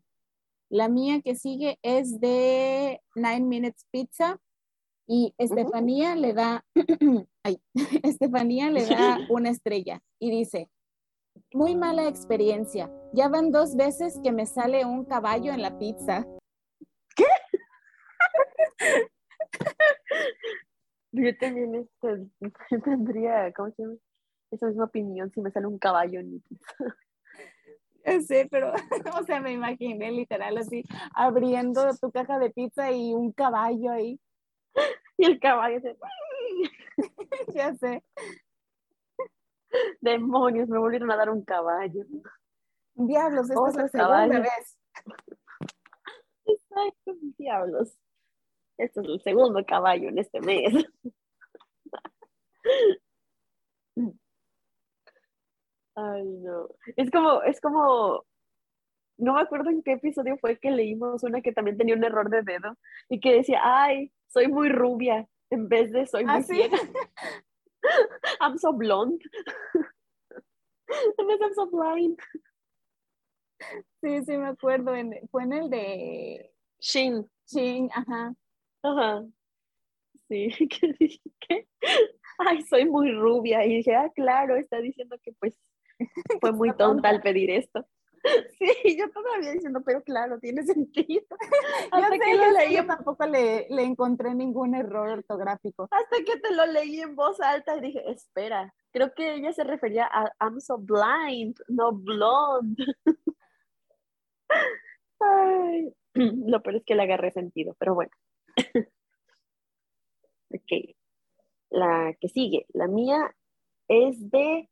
[0.70, 4.40] la mía que sigue es de Nine Minutes Pizza
[5.08, 6.66] y Estefanía le da,
[7.44, 7.62] ay,
[8.04, 10.70] Estefanía le da una estrella y dice,
[11.54, 12.92] muy mala experiencia.
[13.14, 16.26] Ya van dos veces que me sale un caballo en la pizza.
[17.16, 17.26] ¿Qué?
[21.14, 22.28] Yo también este,
[22.84, 23.96] tendría, ¿cómo se llama?
[24.52, 26.76] Esa misma opinión si me sale un caballo en mi pizza.
[28.28, 28.72] Sí, pero,
[29.20, 34.20] o sea, me imaginé literal así, abriendo tu caja de pizza y un caballo ahí.
[35.18, 35.98] Y el caballo se...
[37.54, 38.04] ya sé.
[40.02, 42.06] Demonios, me volvieron a dar un caballo.
[42.94, 44.78] Diablos, esta es la segunda vez.
[46.46, 47.98] Exacto, diablos.
[48.78, 50.86] Este es el segundo caballo en este mes.
[55.98, 56.68] Ay, no.
[56.96, 58.24] Es como, es como,
[59.18, 62.30] no me acuerdo en qué episodio fue que leímos una que también tenía un error
[62.30, 62.78] de dedo
[63.10, 66.42] y que decía, ay, soy muy rubia, en vez de soy muy ¿Ah.
[68.42, 69.24] I'm so blonde.
[71.18, 72.20] en vez I'm so blind.
[74.04, 74.94] Sí, sí, me acuerdo.
[75.32, 77.28] fue en el de Shin.
[77.48, 78.36] Shin, ajá.
[78.84, 79.26] Ajá.
[80.28, 81.68] Sí, que dije,
[82.38, 83.66] ay, soy muy rubia.
[83.66, 85.58] Y dije, ah, claro, está diciendo que pues
[86.42, 87.86] Fue muy tonta al pedir esto.
[88.60, 91.24] Sí, yo todavía diciendo, pero claro, tiene sentido.
[91.92, 95.88] Hasta que lo leí, tampoco le, le, encontré ningún error ortográfico.
[95.92, 99.64] Hasta que te lo leí en voz alta y dije, espera, creo que ella se
[99.64, 102.84] refería a I'm so blind, no blonde.
[105.20, 108.12] Ay, lo peor es que le agarré sentido, pero bueno.
[110.54, 110.96] ok,
[111.70, 113.36] la que sigue, la mía
[113.88, 114.70] es de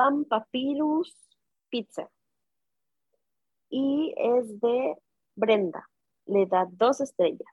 [0.00, 1.14] Pan Papyrus
[1.68, 2.08] Pizza.
[3.68, 4.96] Y es de
[5.36, 5.90] Brenda.
[6.24, 7.52] Le da dos estrellas.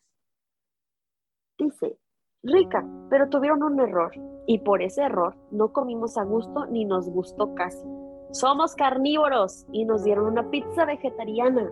[1.58, 2.00] Dice,
[2.44, 4.14] rica, pero tuvieron un error.
[4.48, 7.86] Y por ese error no comimos a gusto ni nos gustó casi.
[8.32, 11.70] Somos carnívoros y nos dieron una pizza vegetariana.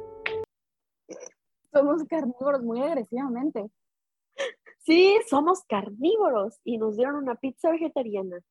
[1.71, 3.71] Somos carnívoros muy agresivamente.
[4.79, 8.41] Sí, somos carnívoros y nos dieron una pizza vegetariana.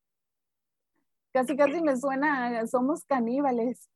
[1.34, 3.90] Casi, casi me suena, somos caníbales.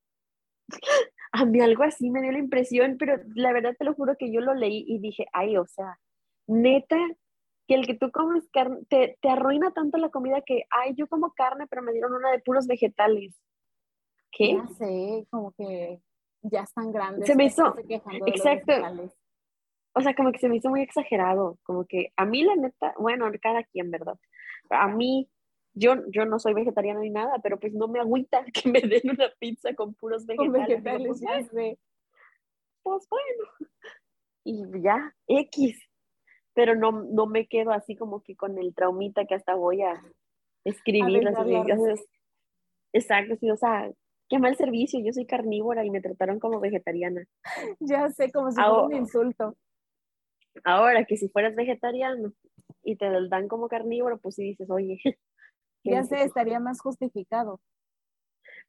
[1.31, 4.33] A mí algo así me dio la impresión, pero la verdad te lo juro que
[4.33, 6.01] yo lo leí y dije, ay, o sea,
[6.49, 6.97] neta,
[7.69, 11.33] que el que tú comes carne, te, arruina tanto la comida que, ay, yo como
[11.33, 13.41] carne, pero me dieron una de puros vegetales.
[14.33, 14.55] ¿Qué?
[14.55, 16.01] Ya sé, como que
[16.43, 17.27] ya están grandes.
[17.27, 17.73] Se me hizo,
[18.27, 18.73] exacto.
[19.95, 22.95] O sea, como que se me hizo muy exagerado, como que a mí la neta,
[22.99, 24.19] bueno, cada quien, ¿verdad?
[24.71, 25.29] A mí
[25.79, 29.11] yo, yo no soy vegetariana ni nada, pero pues no me agüita que me den
[29.11, 31.21] una pizza con puros vegetales.
[31.21, 31.79] pues,
[32.83, 33.71] pues, bueno,
[34.45, 35.79] y ya, X.
[36.55, 40.03] Pero no, no me quedo así como que con el traumita que hasta voy a
[40.65, 41.23] escribir.
[42.93, 43.91] exacto, sí, o sea,
[44.29, 47.25] qué mal servicio, yo soy carnívora y me trataron como vegetariana.
[47.79, 49.57] Ya sé, como si fuera un insulto.
[50.65, 52.33] Ahora que si fueras vegetariano
[52.83, 54.99] y te dan como carnívoro, pues sí dices, oye.
[55.91, 57.61] Ya sé, estaría más justificado.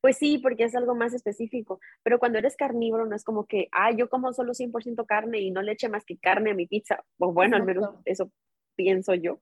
[0.02, 3.68] Pues sí, porque es algo más específico, pero cuando eres carnívoro no es como que,
[3.72, 6.68] ah, yo como solo 100% carne y no le eche más que carne a mi
[6.68, 7.04] pizza.
[7.18, 8.32] Pues bueno, al menos eso
[8.76, 9.42] pienso yo.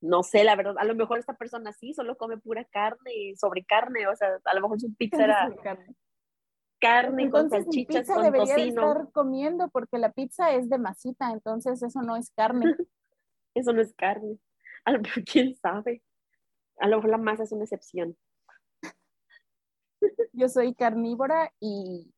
[0.00, 3.64] no sé, la verdad, a lo mejor esta persona sí solo come pura carne sobre
[3.64, 5.96] carne, o sea, a lo mejor su pizza era carne,
[6.80, 8.82] carne con salchichas, con debería tocino.
[8.82, 12.64] estar comiendo porque la pizza es de masita, entonces eso no es carne.
[13.54, 14.38] eso no es carne.
[14.88, 16.02] A lo mejor, quién sabe.
[16.78, 18.16] A lo mejor la masa es una excepción.
[20.32, 22.10] Yo soy carnívora y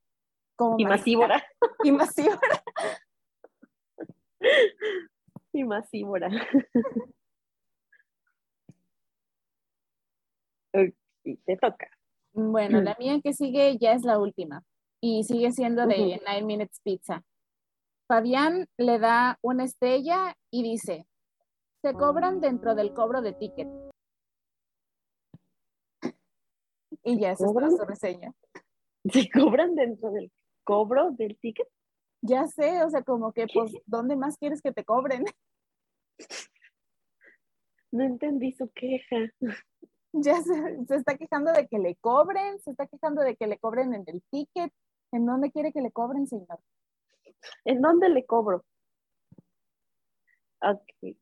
[0.55, 1.43] como y masívora.
[1.83, 2.63] Y masívora.
[5.53, 6.29] y masívora.
[10.73, 11.91] te toca.
[12.33, 14.63] Bueno, la mía que sigue ya es la última
[15.01, 17.25] y sigue siendo de Nine Minutes Pizza.
[18.07, 21.07] Fabián le da una estrella y dice,
[21.83, 23.69] se cobran dentro del cobro de ticket.
[27.03, 28.33] Y ya, esa es su reseña.
[29.11, 30.31] ¿Se cobran dentro del
[30.65, 31.67] cobro del ticket?
[32.21, 35.25] Ya sé, o sea, como que, pues, ¿dónde más quieres que te cobren?
[37.93, 39.17] No entendí su queja.
[40.13, 43.59] Ya se, se, está quejando de que le cobren, se está quejando de que le
[43.59, 44.73] cobren en el ticket.
[45.11, 46.61] ¿En dónde quiere que le cobren, señor?
[47.65, 48.65] ¿En dónde le cobro?
[50.63, 51.17] Ok.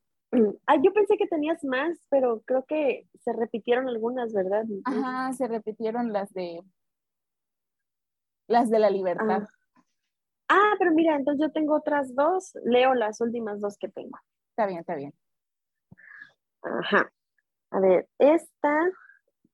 [0.67, 4.65] Ah, yo pensé que tenías más, pero creo que se repitieron algunas, ¿verdad?
[4.85, 6.63] Ajá, se repitieron las de
[8.47, 9.43] las de la libertad.
[9.43, 9.83] Ah.
[10.49, 14.19] ah, pero mira, entonces yo tengo otras dos, leo las últimas dos que tengo.
[14.51, 15.15] Está bien, está bien.
[16.63, 17.11] Ajá.
[17.71, 18.91] A ver, esta,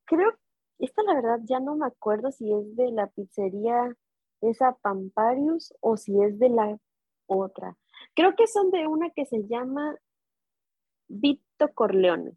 [0.05, 0.33] creo,
[0.79, 3.95] esta la verdad ya no me acuerdo si es de la pizzería
[4.41, 6.79] esa Pamparius o si es de la
[7.27, 7.77] otra.
[8.15, 9.97] Creo que son de una que se llama
[11.09, 12.37] Vito Corleone.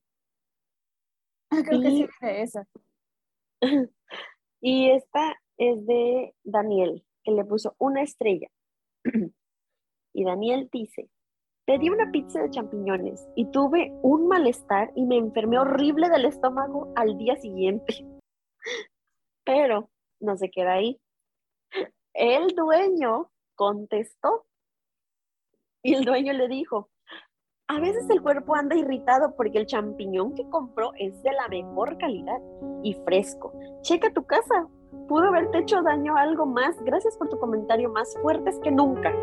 [1.50, 2.68] Ah, creo que sí es de esa.
[4.62, 8.50] y esta es de Daniel, que le puso una estrella.
[10.14, 11.10] y Daniel dice,
[11.68, 16.94] Pedí una pizza de champiñones y tuve un malestar y me enfermé horrible del estómago
[16.96, 18.06] al día siguiente.
[19.44, 19.90] Pero
[20.22, 20.98] no se queda ahí.
[22.14, 24.46] El dueño contestó
[25.84, 26.90] y el dueño le dijo,
[27.68, 31.98] a veces el cuerpo anda irritado porque el champiñón que compró es de la mejor
[31.98, 32.40] calidad
[32.84, 33.54] y fresco.
[33.82, 34.68] Checa tu casa.
[35.08, 36.82] Pudo haberte hecho daño a algo más.
[36.84, 39.14] Gracias por tu comentario más fuertes que nunca.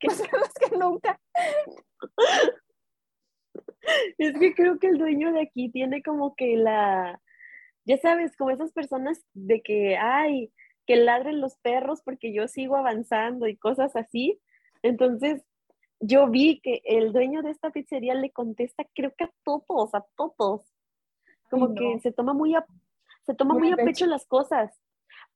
[0.32, 1.18] Más que nunca.
[4.18, 7.18] Es que creo que el dueño de aquí tiene como que la,
[7.86, 10.52] ya sabes, como esas personas de que, ay,
[10.86, 14.40] que ladren los perros porque yo sigo avanzando y cosas así.
[14.82, 15.42] Entonces,
[16.00, 20.04] yo vi que el dueño de esta pizzería le contesta, creo que a todos, a
[20.16, 20.62] todos.
[21.50, 22.66] Como que se toma muy a,
[23.24, 24.76] se toma muy, a pecho las cosas.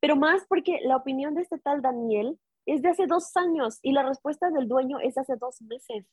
[0.00, 3.92] Pero más porque la opinión de este tal Daniel es de hace dos años y
[3.92, 6.06] la respuesta del dueño es hace dos meses.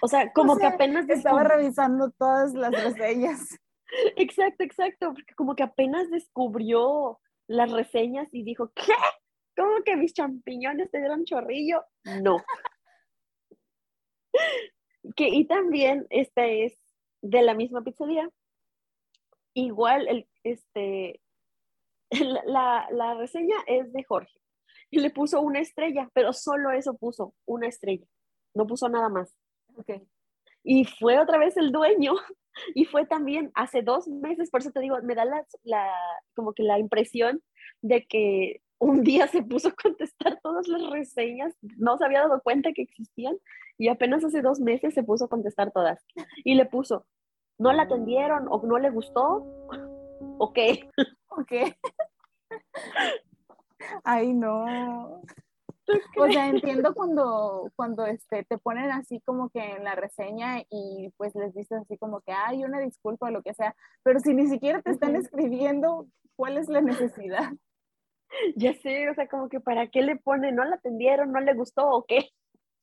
[0.00, 1.08] O sea, como que apenas...
[1.08, 3.58] Estaba revisando todas las reseñas.
[4.16, 8.92] Exacto, exacto, porque como que apenas descubrió las reseñas y dijo, ¿qué?
[9.56, 11.84] ¿Cómo que mis champiñones te dieron chorrillo?
[12.22, 12.36] No.
[15.16, 16.78] que, y también esta es
[17.22, 18.28] de la misma pizzería.
[19.54, 21.20] Igual, el, este,
[22.46, 24.40] la, la reseña es de Jorge
[24.90, 28.06] y le puso una estrella, pero solo eso puso, una estrella,
[28.54, 29.34] no puso nada más.
[29.76, 30.02] Okay.
[30.62, 32.14] Y fue otra vez el dueño
[32.74, 35.88] y fue también hace dos meses, por eso te digo, me da la, la,
[36.34, 37.42] como que la impresión
[37.80, 42.40] de que un día se puso a contestar todas las reseñas, no se había dado
[42.42, 43.36] cuenta que existían
[43.78, 46.04] y apenas hace dos meses se puso a contestar todas.
[46.44, 47.06] Y le puso,
[47.58, 49.46] no la atendieron o no le gustó,
[50.38, 50.58] ok.
[51.28, 51.52] Ok.
[54.02, 55.22] Ay, no.
[56.18, 61.12] O sea, entiendo cuando, cuando este, te ponen así como que en la reseña y
[61.16, 64.32] pues les dices así como que hay una disculpa o lo que sea, pero si
[64.34, 66.06] ni siquiera te están escribiendo,
[66.36, 67.52] ¿cuál es la necesidad?
[68.56, 71.54] Ya sé, o sea, como que para qué le ponen, no la atendieron, no le
[71.54, 72.30] gustó o qué.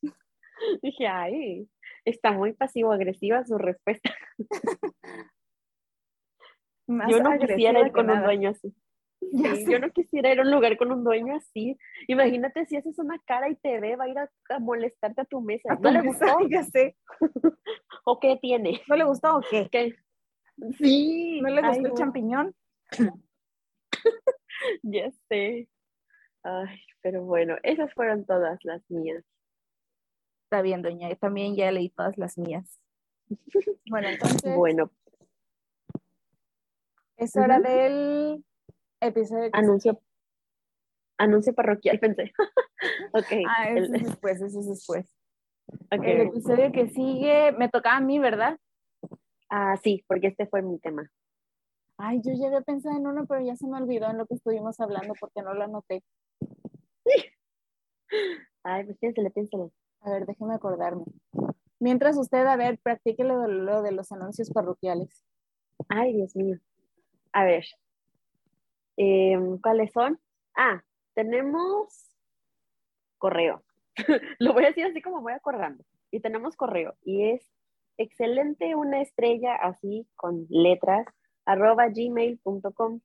[0.81, 1.69] Dije, ay,
[2.05, 4.13] está muy pasivo-agresiva su respuesta.
[6.87, 8.73] Yo no quisiera ir con un dueño así
[9.21, 11.77] yo no quisiera ir a un lugar con un dueño así.
[12.07, 14.29] Imagínate si haces una cara y te ve, va a ir a,
[14.59, 15.77] molestarte a tu mesa.
[15.79, 16.25] ¿No le gustó?
[16.49, 16.95] Ya sé.
[18.05, 18.81] ¿O qué tiene?
[18.87, 19.95] ¿No le gustó o qué?
[20.77, 21.41] Sí.
[21.41, 22.55] ¿No le gustó el champiñón?
[24.83, 25.69] ya sé.
[26.43, 29.23] Ay, pero bueno, esas fueron todas las mías.
[30.43, 31.09] Está bien, doña.
[31.09, 32.79] Yo también ya leí todas las mías.
[33.89, 34.53] Bueno, entonces.
[34.53, 34.91] Bueno.
[37.15, 38.43] Es hora del
[38.99, 39.49] episodio.
[39.53, 40.01] Anuncio.
[41.17, 42.33] Anuncio parroquial, pensé.
[43.13, 43.31] ok.
[43.47, 45.17] Ah, eso es después, eso es después.
[45.89, 48.59] El episodio que sigue me tocaba a mí, ¿verdad?
[49.49, 51.09] Ah, sí, porque este fue mi tema.
[51.97, 54.35] Ay, yo ya había pensado en uno, pero ya se me olvidó en lo que
[54.35, 56.03] estuvimos hablando porque no lo anoté.
[58.63, 59.71] Ay, pues piénsale, piénsale.
[60.01, 61.05] A ver, déjeme acordarme.
[61.79, 65.25] Mientras usted, a ver, practique lo, de los anuncios parroquiales.
[65.89, 66.59] Ay, Dios mío.
[67.33, 67.65] A ver.
[68.97, 70.19] Em, ¿Cuáles son?
[70.55, 70.83] Ah,
[71.15, 72.15] tenemos
[73.17, 73.63] correo.
[74.39, 75.83] lo voy a decir así como voy acordando.
[76.11, 76.95] Y tenemos correo.
[77.03, 77.51] Y es
[77.97, 81.07] excelente una estrella así con letras
[81.47, 82.99] arroba gmail.com.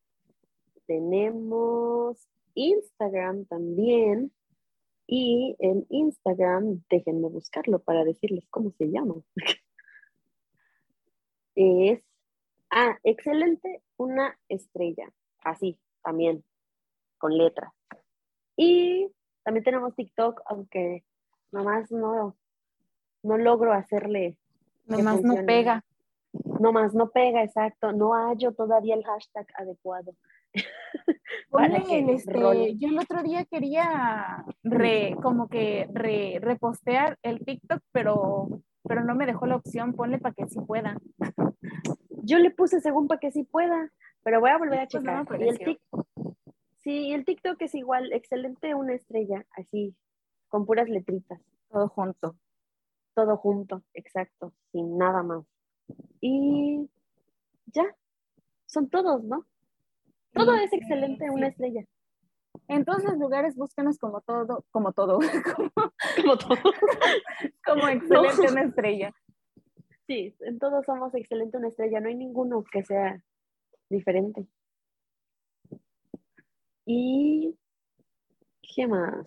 [0.86, 4.32] Tenemos Instagram también.
[5.06, 9.14] Y en Instagram, déjenme buscarlo para decirles cómo se llama.
[11.54, 12.02] es,
[12.70, 15.12] ah, excelente, una estrella.
[15.44, 16.44] Así, también,
[17.18, 17.72] con letras.
[18.56, 19.08] Y
[19.44, 21.04] también tenemos TikTok, aunque
[21.50, 22.36] nomás no,
[23.22, 24.36] no logro hacerle.
[24.86, 25.84] Nomás no pega.
[26.62, 27.90] No más, no pega, exacto.
[27.92, 30.14] No hallo todavía el hashtag adecuado.
[32.14, 39.02] este, yo el otro día quería re, como que re, repostear el TikTok, pero, pero
[39.02, 39.94] no me dejó la opción.
[39.94, 40.96] Ponle para que sí pueda.
[42.24, 43.90] Yo le puse según para que sí pueda,
[44.22, 45.26] pero voy a volver a pues checar.
[45.40, 45.80] y el
[46.78, 49.96] sí, el TikTok es igual, excelente, una estrella, así,
[50.46, 51.40] con puras letritas.
[51.68, 52.36] Todo junto.
[53.14, 55.44] Todo junto, exacto, sin nada más.
[56.20, 56.88] Y
[57.66, 57.84] ya,
[58.66, 59.46] son todos, ¿no?
[60.32, 61.84] Todo es excelente, una estrella.
[62.68, 65.18] En todos los lugares búsquenos como todo, como todo,
[66.16, 66.56] como, todo,
[67.66, 69.12] como excelente una estrella.
[70.06, 73.22] Sí, en todos somos excelente una estrella, no hay ninguno que sea
[73.88, 74.46] diferente.
[76.84, 77.56] Y
[78.74, 79.26] ¿qué más?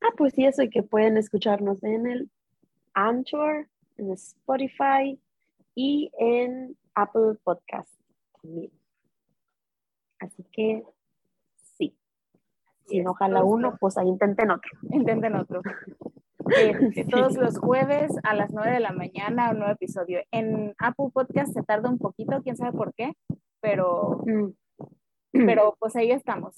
[0.00, 2.30] Ah, pues sí, eso y que pueden escucharnos en el
[2.94, 3.68] Anchor,
[4.00, 5.20] en Spotify
[5.74, 7.92] y en Apple Podcast
[8.42, 8.72] también.
[10.18, 10.84] Así que
[11.54, 11.96] sí.
[12.86, 14.70] Si no jala uno, pues ahí intenten otro.
[14.90, 15.62] Intenten otro.
[16.58, 20.20] Eh, todos los jueves a las 9 de la mañana un nuevo episodio.
[20.32, 23.12] En Apple Podcast se tarda un poquito, quién sabe por qué,
[23.60, 24.48] pero, mm.
[25.32, 26.54] pero pues ahí estamos.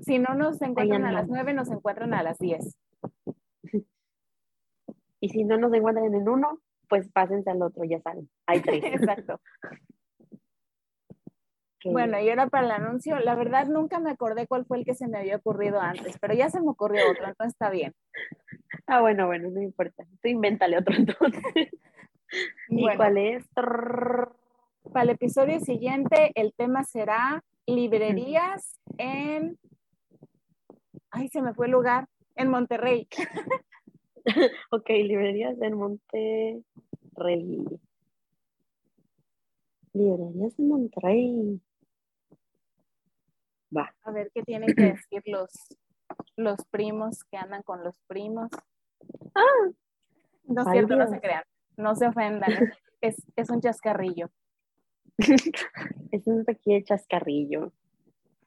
[0.00, 2.76] Si no nos encuentran a las 9, nos encuentran a las 10.
[5.20, 8.28] Y si no nos encuentran en uno, pues pásense al otro, ya saben.
[8.46, 8.82] Hay tres.
[8.84, 9.40] Exacto.
[11.84, 14.94] Bueno, y ahora para el anuncio, la verdad nunca me acordé cuál fue el que
[14.94, 17.94] se me había ocurrido antes, pero ya se me ocurrió otro, entonces está bien.
[18.86, 20.04] Ah, bueno, bueno, no importa.
[20.22, 21.42] Tú invéntale otro entonces.
[22.68, 23.46] ¿Y cuál es?
[23.54, 29.58] Para el episodio siguiente, el tema será librerías en.
[31.10, 32.08] Ay, se me fue el lugar.
[32.38, 33.08] En Monterrey.
[34.70, 36.62] ok, librerías en Monterrey.
[39.92, 41.60] Librerías en Monterrey.
[43.76, 43.94] Va.
[44.02, 45.50] A ver qué tienen que decir los,
[46.36, 48.50] los primos que andan con los primos.
[49.34, 49.70] Ah,
[50.44, 51.44] no es cierto, no se crean.
[51.76, 52.50] No se ofendan.
[53.00, 54.30] Es, es un chascarrillo.
[56.10, 57.72] es un pequeño chascarrillo.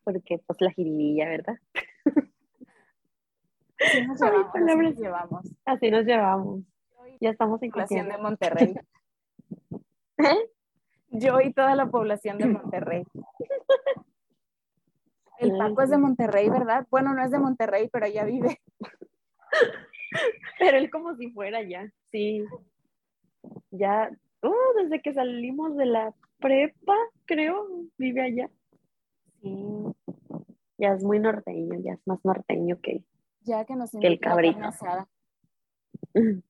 [0.04, 1.58] Porque pues la jiribilla, ¿verdad?
[3.80, 4.56] Así nos llevamos.
[4.56, 5.56] Así nos llevamos.
[5.66, 6.64] Así nos llevamos.
[7.22, 8.76] Ya estamos en población de Monterrey.
[10.18, 10.50] ¿Eh?
[11.12, 13.04] Yo y toda la población de Monterrey.
[15.40, 16.86] El Paco es de Monterrey, ¿verdad?
[16.92, 18.60] Bueno, no es de Monterrey, pero allá vive.
[20.60, 22.44] Pero él como si fuera ya, sí.
[23.72, 24.12] Ya,
[24.44, 27.66] uh, desde que salimos de la prepa, creo,
[27.98, 28.50] vive allá.
[29.42, 29.66] Sí.
[30.78, 33.04] Ya es muy norteño, ya es más norteño que,
[33.50, 34.60] ya que, nos el cabrito.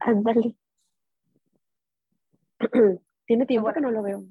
[0.00, 0.56] Ándale.
[3.26, 4.22] Tiene tiempo que no lo veo.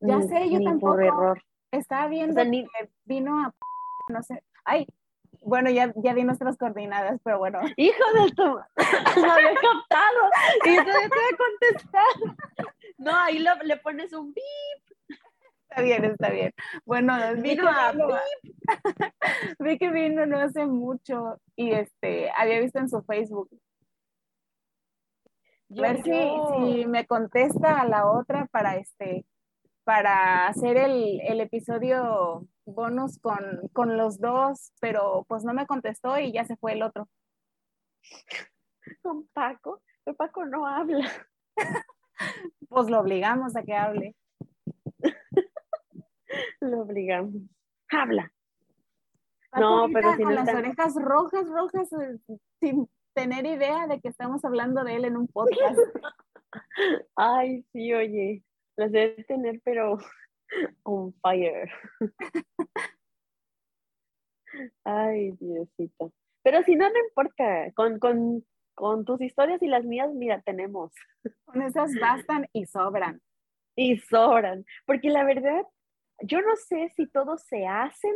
[0.00, 0.94] Ya sé, yo tampoco.
[0.94, 1.42] Por error.
[1.70, 3.54] Estaba viendo que vino a
[4.08, 4.42] no sé.
[4.64, 4.86] Ay,
[5.40, 7.60] bueno, ya, ya di nuestras coordinadas, pero bueno.
[7.76, 8.42] Hijo de tu,
[9.20, 10.20] no había captado
[10.64, 12.74] y todavía te voy a contestar.
[12.98, 14.83] No, ahí le pones un bip.
[15.74, 16.52] Está bien, está bien.
[16.84, 17.92] Bueno, vino a
[19.58, 23.50] vi que vino no hace mucho y este había visto en su Facebook.
[25.76, 29.26] a ver si, si, me contesta a la otra para este
[29.82, 36.20] para hacer el, el episodio bonus con, con, los dos, pero pues no me contestó
[36.20, 37.08] y ya se fue el otro.
[39.02, 41.10] Con Paco, pero Paco no habla.
[42.68, 44.14] pues lo obligamos a que hable.
[46.60, 47.34] lo obligamos.
[47.90, 48.32] Habla.
[49.58, 52.18] no, pero si con las orejas rojas, rojas, eh,
[52.60, 55.78] sin tener idea de que estamos hablando de él en un podcast.
[57.16, 58.42] Ay, sí, oye,
[58.76, 59.98] las debe tener, pero
[60.84, 61.70] on fire.
[64.84, 66.12] Ay, Diosito.
[66.42, 67.72] Pero si no, no importa.
[67.74, 70.92] Con, con, con tus historias y las mías, mira, tenemos.
[71.44, 73.20] Con esas bastan y sobran.
[73.76, 74.64] Y sobran.
[74.86, 75.64] Porque la verdad,
[76.22, 78.14] yo no sé si todos se hacen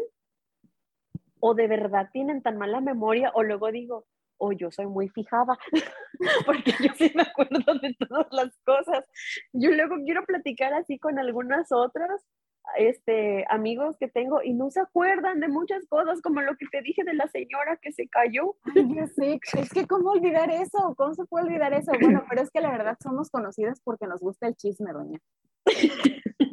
[1.40, 4.07] o de verdad tienen tan mala memoria o luego digo,
[4.38, 5.59] o yo soy muy fijada,
[6.46, 9.05] porque yo sí me acuerdo de todas las cosas.
[9.53, 12.24] Yo luego quiero platicar así con algunas otras
[12.76, 16.82] este, amigos que tengo y no se acuerdan de muchas cosas, como lo que te
[16.82, 18.57] dije de la señora que se cayó.
[18.64, 21.92] Ay, sé, es que cómo olvidar eso, cómo se puede olvidar eso.
[22.01, 25.18] Bueno, pero es que la verdad somos conocidas porque nos gusta el chisme, doña.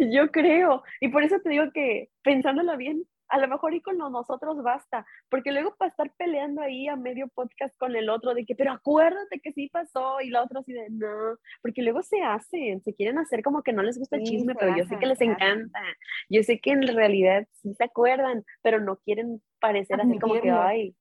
[0.12, 3.96] Yo creo, y por eso te digo que pensándolo bien, a lo mejor y con
[3.96, 8.44] nosotros basta, porque luego para estar peleando ahí a medio podcast con el otro de
[8.44, 12.22] que, pero acuérdate que sí pasó y la otra así de, no, porque luego se
[12.22, 15.06] hacen, se quieren hacer como que no les gusta el chisme, pero yo sé que
[15.06, 15.80] les encanta,
[16.28, 20.50] yo sé que en realidad sí se acuerdan, pero no quieren parecer así como que,
[20.50, 20.94] ay,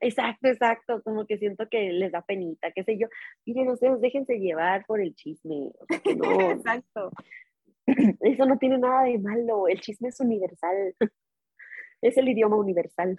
[0.00, 3.06] Exacto, exacto, como que siento que les da penita, qué sé yo.
[3.44, 5.70] Miren, ustedes déjense llevar por el chisme.
[6.58, 7.12] exacto.
[8.20, 10.94] Eso no tiene nada de malo, el chisme es universal
[12.02, 13.16] es el idioma universal.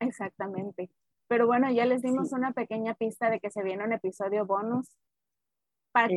[0.00, 0.90] Exactamente.
[1.28, 4.88] Pero bueno, ya les dimos una pequeña pista de que se viene un episodio bonus
[5.92, 6.12] para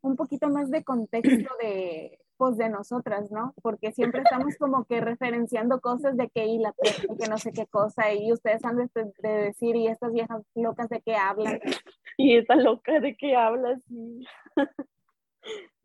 [0.00, 3.54] un poquito más de contexto de, pues, de nosotras, ¿no?
[3.62, 7.66] Porque siempre estamos como que referenciando cosas de que y la que no sé qué
[7.66, 11.60] cosa, y ustedes han de, decir, y estas viejas locas de qué hablan.
[12.20, 14.26] Y esta loca de qué hablas, sí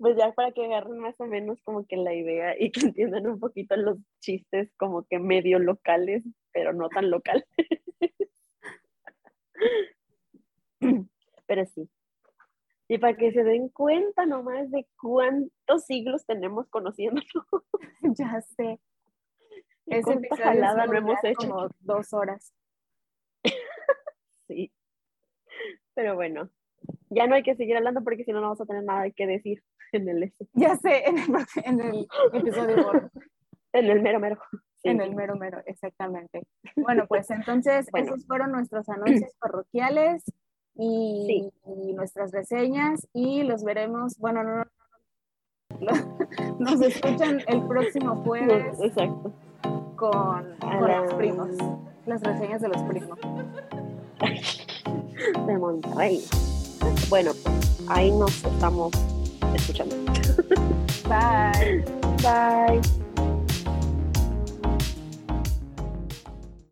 [0.04, 3.26] pues ya para que agarren más o menos como que la idea y que entiendan
[3.26, 7.48] un poquito los chistes como que medio locales, pero no tan locales.
[11.48, 11.90] pero sí.
[12.90, 17.24] Y para que se den cuenta nomás de cuántos siglos tenemos conociéndonos.
[18.18, 18.82] ya sé.
[19.86, 21.48] Ese jalada no hemos hecho.
[21.48, 22.54] Como dos horas.
[24.50, 24.70] sí.
[25.94, 26.50] Pero bueno,
[27.10, 29.28] ya no hay que seguir hablando porque si no, no vamos a tener nada que
[29.28, 29.64] decir
[29.98, 30.48] en el ese.
[30.54, 33.12] Ya sé, en el, en el episodio.
[33.74, 34.40] en el mero mero.
[34.84, 36.44] En el mero mero, exactamente.
[36.76, 40.24] Bueno, pues entonces esos fueron nuestros anuncios parroquiales
[40.76, 41.50] y,
[41.96, 44.64] nuestras reseñas y los veremos, bueno, no,
[46.60, 48.78] nos escuchan el próximo jueves.
[48.82, 49.32] Exacto.
[49.96, 51.50] Con, con los primos,
[52.06, 53.20] las reseñas de los primos.
[55.48, 56.26] de Monterrey.
[57.10, 57.32] Bueno,
[57.88, 58.92] ahí nos estamos
[59.56, 59.96] escuchando.
[61.08, 61.84] Bye.
[62.22, 63.03] Bye.